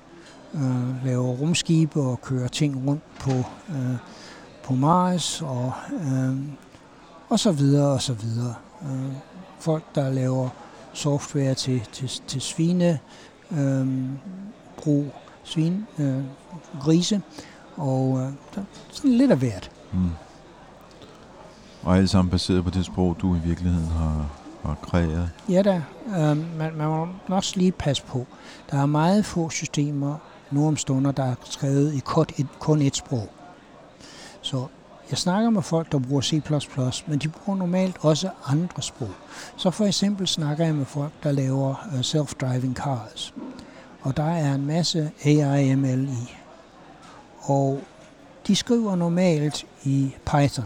øh, 0.53 1.05
laver 1.05 1.27
rumskibe 1.27 2.01
og 2.01 2.21
kører 2.21 2.47
ting 2.47 2.87
rundt 2.87 3.03
på, 3.19 3.31
øh, 3.69 3.95
på 4.63 4.73
Mars, 4.73 5.41
og, 5.41 5.71
øh, 5.91 6.37
og 7.29 7.39
så 7.39 7.51
videre 7.51 7.93
og 7.93 8.01
så 8.01 8.13
videre. 8.13 8.55
Øh, 8.83 9.13
folk, 9.59 9.95
der 9.95 10.09
laver 10.09 10.49
software 10.93 11.53
til, 11.53 11.81
til, 11.91 12.09
til 12.27 12.41
svine, 12.41 12.99
øh, 13.51 13.87
brug 14.77 15.05
svin, 15.43 15.85
øh, 15.99 16.23
grise, 16.81 17.21
og 17.75 18.19
øh, 18.21 18.63
sådan 18.91 19.11
lidt 19.11 19.31
af 19.31 19.37
hvert. 19.37 19.71
Mm. 19.93 20.09
Og 21.83 21.97
alt 21.97 22.09
sammen 22.09 22.31
baseret 22.31 22.63
på 22.63 22.69
det 22.69 22.85
sprog, 22.85 23.17
du 23.21 23.35
i 23.35 23.39
virkeligheden 23.39 23.87
har, 23.87 24.29
har 24.65 24.75
kreeret? 24.81 25.29
Ja 25.49 25.61
da, 25.61 25.81
øh, 26.07 26.57
man, 26.57 26.75
man 26.75 26.87
må 26.87 27.07
også 27.27 27.53
lige 27.55 27.71
passe 27.71 28.03
på. 28.03 28.25
Der 28.71 28.81
er 28.81 28.85
meget 28.85 29.25
få 29.25 29.49
systemer 29.49 30.15
nu 30.51 30.67
om 30.67 30.77
stunder, 30.77 31.11
der 31.11 31.23
er 31.23 31.35
skrevet 31.43 31.93
i 31.93 31.99
kun 31.99 32.25
et, 32.37 32.47
kun 32.59 32.81
et 32.81 32.95
sprog. 32.95 33.29
Så 34.41 34.65
jeg 35.09 35.17
snakker 35.17 35.49
med 35.49 35.61
folk, 35.61 35.91
der 35.91 35.99
bruger 35.99 36.21
C++, 36.21 36.41
men 37.07 37.19
de 37.19 37.27
bruger 37.27 37.59
normalt 37.59 37.97
også 38.01 38.29
andre 38.47 38.81
sprog. 38.81 39.11
Så 39.57 39.71
for 39.71 39.85
eksempel 39.85 40.27
snakker 40.27 40.65
jeg 40.65 40.75
med 40.75 40.85
folk, 40.85 41.11
der 41.23 41.31
laver 41.31 41.87
øh, 41.93 41.99
self-driving 41.99 42.73
cars 42.73 43.33
og 44.07 44.17
der 44.17 44.23
er 44.23 44.55
en 44.55 44.65
masse 44.65 45.11
AI-ML 45.25 46.09
i. 46.09 46.35
Og 47.41 47.81
de 48.47 48.55
skriver 48.55 48.95
normalt 48.95 49.65
i 49.83 50.15
Python. 50.25 50.65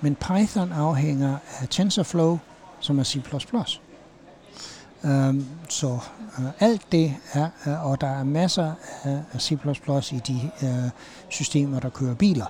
Men 0.00 0.14
Python 0.14 0.72
afhænger 0.72 1.36
af 1.60 1.68
TensorFlow, 1.68 2.38
som 2.80 2.98
er 2.98 3.04
C++. 3.04 3.18
Um, 5.04 5.46
så 5.68 5.86
uh, 6.38 6.44
alt 6.60 6.92
det 6.92 7.14
er, 7.32 7.48
uh, 7.66 7.90
og 7.90 8.00
der 8.00 8.06
er 8.06 8.24
masser 8.24 8.72
af, 9.04 9.40
C++ 9.40 9.52
i 10.12 10.20
de 10.26 10.50
uh, 10.62 10.90
systemer, 11.28 11.80
der 11.80 11.88
kører 11.88 12.14
biler. 12.14 12.46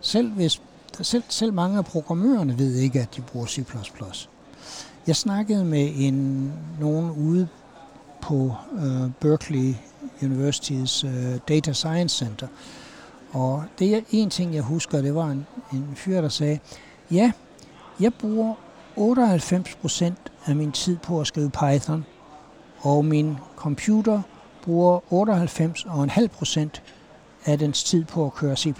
Selv, 0.00 0.32
hvis, 0.32 0.62
selv, 1.02 1.22
selv 1.28 1.52
mange 1.52 1.78
af 1.78 1.84
programmørerne 1.84 2.58
ved 2.58 2.74
ikke, 2.74 3.00
at 3.00 3.16
de 3.16 3.20
bruger 3.20 3.46
C++. 3.46 3.64
Jeg 5.06 5.16
snakkede 5.16 5.64
med 5.64 5.92
en, 5.96 6.52
nogen 6.80 7.10
ude 7.10 7.48
på 8.20 8.54
uh, 8.72 9.10
Berkeley 9.20 9.74
Universitys 10.22 11.04
uh, 11.04 11.36
Data 11.48 11.72
Science 11.72 12.16
Center. 12.16 12.46
Og 13.32 13.64
det 13.78 13.94
er 13.96 14.00
en 14.10 14.30
ting, 14.30 14.54
jeg 14.54 14.62
husker, 14.62 15.00
det 15.02 15.14
var 15.14 15.26
en, 15.26 15.46
en 15.72 15.92
fyr, 15.96 16.20
der 16.20 16.28
sagde, 16.28 16.58
ja, 17.10 17.32
jeg 18.00 18.14
bruger 18.14 18.54
98% 18.98 20.12
af 20.46 20.56
min 20.56 20.72
tid 20.72 20.96
på 20.96 21.20
at 21.20 21.26
skrive 21.26 21.50
Python, 21.50 22.04
og 22.80 23.04
min 23.04 23.36
computer 23.56 24.22
bruger 24.62 25.00
98,5% 26.74 26.80
af 27.44 27.58
dens 27.58 27.84
tid 27.84 28.04
på 28.04 28.26
at 28.26 28.34
køre 28.34 28.56
C++. 28.56 28.74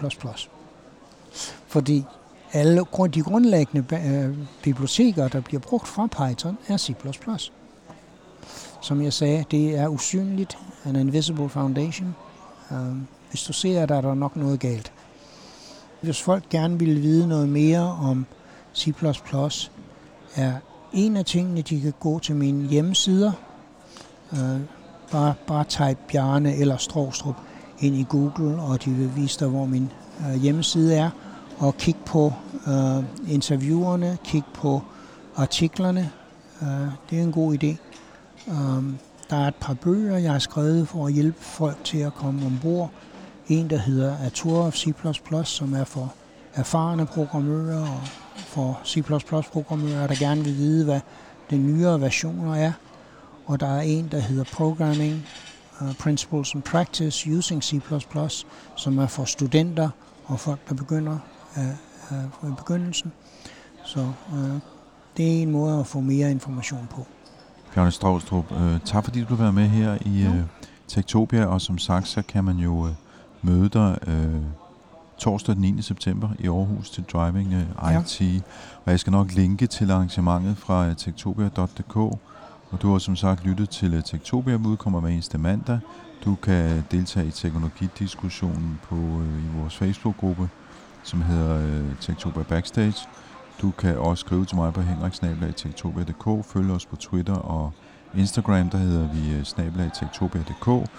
Fordi 1.67 2.05
alle 2.53 2.85
de 3.15 3.23
grundlæggende 3.23 3.97
øh, 4.07 4.37
biblioteker, 4.63 5.29
der 5.29 5.41
bliver 5.41 5.61
brugt 5.61 5.89
fra 5.89 6.07
Python, 6.07 6.59
er 6.69 6.77
C++. 6.77 6.95
Som 8.81 9.03
jeg 9.03 9.13
sagde, 9.13 9.45
det 9.51 9.79
er 9.79 9.89
usynligt, 9.89 10.59
an 10.85 10.97
invisible 10.97 11.49
foundation. 11.49 12.17
Um, 12.71 13.09
hvis 13.31 13.43
du 13.43 13.53
ser, 13.53 13.87
der 13.87 13.97
er 13.97 14.01
der 14.01 14.15
nok 14.15 14.37
noget 14.37 14.61
galt. 14.61 14.93
Hvis 16.01 16.23
folk 16.23 16.49
gerne 16.49 16.79
vil 16.79 17.03
vide 17.03 17.29
noget 17.29 17.49
mere 17.49 17.81
om 17.81 18.27
C++, 18.77 18.93
er 20.37 20.53
en 20.93 21.17
af 21.17 21.25
tingene, 21.25 21.63
de 21.63 21.81
kan 21.81 21.95
gå 22.01 22.19
til 22.19 22.37
mine 22.37 22.69
hjemmesider. 22.69 23.33
Øh, 24.33 24.61
bare, 25.13 25.35
bare 25.47 25.65
type 25.65 25.99
Bjarne 26.09 26.57
eller 26.57 26.77
Strostrup 26.77 27.37
ind 27.81 27.95
i 27.97 28.07
Google, 28.09 28.63
og 28.63 28.85
de 28.85 28.91
vil 28.91 29.17
vise 29.17 29.41
dig, 29.41 29.49
hvor 29.49 29.65
min 29.65 29.93
øh, 30.21 30.43
hjemmeside 30.43 30.95
er. 30.95 31.11
Og 31.59 31.77
kig 31.77 31.97
på 32.07 32.33
øh, 32.67 33.33
interviewerne, 33.33 34.19
kig 34.25 34.45
på 34.55 34.83
artiklerne. 35.37 36.11
Øh, 36.63 36.69
det 37.11 37.19
er 37.19 37.23
en 37.23 37.33
god 37.33 37.55
idé. 37.55 37.77
Øh, 38.51 38.85
der 39.31 39.37
er 39.37 39.49
et 39.49 39.55
par 39.55 39.75
bøger, 39.75 40.19
jeg 40.19 40.33
har 40.33 40.39
skrevet 40.39 40.89
for 40.89 41.07
at 41.07 41.13
hjælpe 41.13 41.39
folk 41.41 41.85
til 41.85 41.99
at 41.99 42.15
komme 42.15 42.47
ombord. 42.47 42.91
En, 43.49 43.71
der 43.71 43.77
hedder 43.77 44.17
A 44.27 44.29
Tour 44.29 44.67
of 44.67 44.75
C++, 44.75 44.93
som 45.45 45.75
er 45.75 45.85
for 45.85 46.15
erfarne 46.55 47.07
programmører 47.07 47.81
og 47.81 48.01
for 48.37 48.81
C++-programmører, 48.87 50.07
der 50.07 50.15
gerne 50.15 50.45
vil 50.45 50.57
vide, 50.57 50.85
hvad 50.85 51.01
de 51.51 51.59
nyere 51.59 52.01
versioner 52.01 52.55
er. 52.55 52.73
Og 53.47 53.61
der 53.61 53.67
er 53.67 53.81
en, 53.81 54.09
der 54.11 54.19
hedder 54.19 54.45
Programming 54.53 55.27
uh, 55.81 55.95
Principles 55.95 56.55
and 56.55 56.63
Practice 56.63 57.31
Using 57.31 57.65
C++, 57.65 57.81
som 58.77 58.99
er 58.99 59.07
for 59.07 59.25
studenter 59.25 59.91
og 60.25 60.41
folk, 60.41 60.69
der 60.69 60.75
begynder 60.75 61.19
uh, 61.57 61.63
uh, 62.43 62.51
i 62.51 62.55
begyndelsen. 62.57 63.13
Så 63.85 64.13
uh, 64.33 64.61
det 65.17 65.39
er 65.39 65.43
en 65.43 65.51
måde 65.51 65.81
at 65.81 65.87
få 65.87 66.01
mere 66.01 66.31
information 66.31 66.89
på. 66.91 67.07
Bjarne 67.75 67.91
Strovstrup, 67.91 68.53
øh, 68.53 68.81
tak 68.85 69.05
fordi 69.05 69.21
du 69.21 69.35
vil 69.35 69.39
være 69.39 69.53
med 69.53 69.69
her 69.69 69.99
i 70.07 70.23
øh, 70.23 70.43
Tektopia, 70.89 71.45
og 71.45 71.61
som 71.61 71.79
sagt, 71.79 72.09
så 72.09 72.23
kan 72.23 72.45
man 72.45 72.57
jo 72.57 72.87
øh, 72.87 72.93
møde 73.43 73.69
dig 73.69 73.99
øh, 74.07 74.43
torsdag 75.19 75.55
den 75.55 75.63
9. 75.63 75.83
september 75.83 76.29
i 76.39 76.47
Aarhus 76.47 76.91
til 76.91 77.05
Driving 77.05 77.53
øh, 77.53 78.01
IT, 78.01 78.21
ja. 78.21 78.41
og 78.85 78.91
jeg 78.91 79.01
skal 79.01 79.11
nok 79.11 79.33
linke 79.33 79.67
til 79.67 79.91
arrangementet 79.91 80.59
fra 80.59 80.87
øh, 80.89 80.97
tektopia.dk, 80.97 81.97
og 82.71 82.83
du 82.83 82.93
har 82.93 82.99
som 82.99 83.17
sagt 83.17 83.45
lyttet 83.45 83.71
til 83.71 83.95
øh, 83.95 84.03
Tektopia, 84.03 84.57
vi 84.57 84.67
udkommer 84.67 85.01
hver 85.01 85.09
eneste 85.09 85.39
mandag. 85.39 85.79
Du 86.25 86.35
kan 86.35 86.85
deltage 86.91 87.27
i 87.27 87.31
teknologidiskussionen 87.31 88.81
på 88.83 88.97
øh, 88.97 89.45
i 89.45 89.61
vores 89.61 89.77
Facebook-gruppe, 89.77 90.49
som 91.03 91.23
hedder 91.23 91.57
øh, 91.57 91.97
Tektopia 92.01 92.43
Backstage, 92.43 93.09
du 93.63 93.71
kan 93.71 93.99
også 93.99 94.21
skrive 94.21 94.45
til 94.45 94.57
mig 94.57 94.73
på 94.73 94.81
henriksnabelagtektopia.dk. 94.81 96.47
Følg 96.47 96.71
os 96.71 96.87
på 96.87 96.97
Twitter 96.97 97.35
og 97.35 97.73
Instagram, 98.15 98.71
der 98.71 98.79
hedder 98.79 99.09
vi 99.13 99.35
øh, 99.35 99.45
snabelagtektopia.dk. 99.45 100.91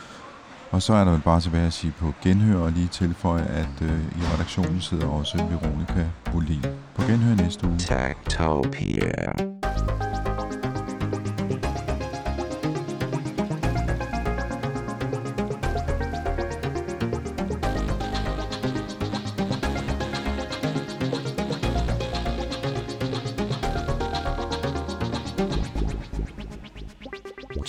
Og 0.71 0.81
så 0.81 0.93
er 0.93 1.03
der 1.03 1.19
bare 1.19 1.41
tilbage 1.41 1.67
at 1.67 1.73
sige 1.73 1.93
på 1.99 2.13
genhør 2.23 2.57
og 2.57 2.71
lige 2.71 2.87
tilføje, 2.87 3.43
at 3.43 3.81
øh, 3.81 3.89
i 3.89 4.21
redaktionen 4.33 4.81
sidder 4.81 5.07
også 5.07 5.37
Veronika 5.37 6.05
Bolin. 6.31 6.65
På 6.95 7.01
genhør 7.01 7.35
næste 7.35 7.67
uge. 7.67 7.77
Tektopia. 7.77 9.31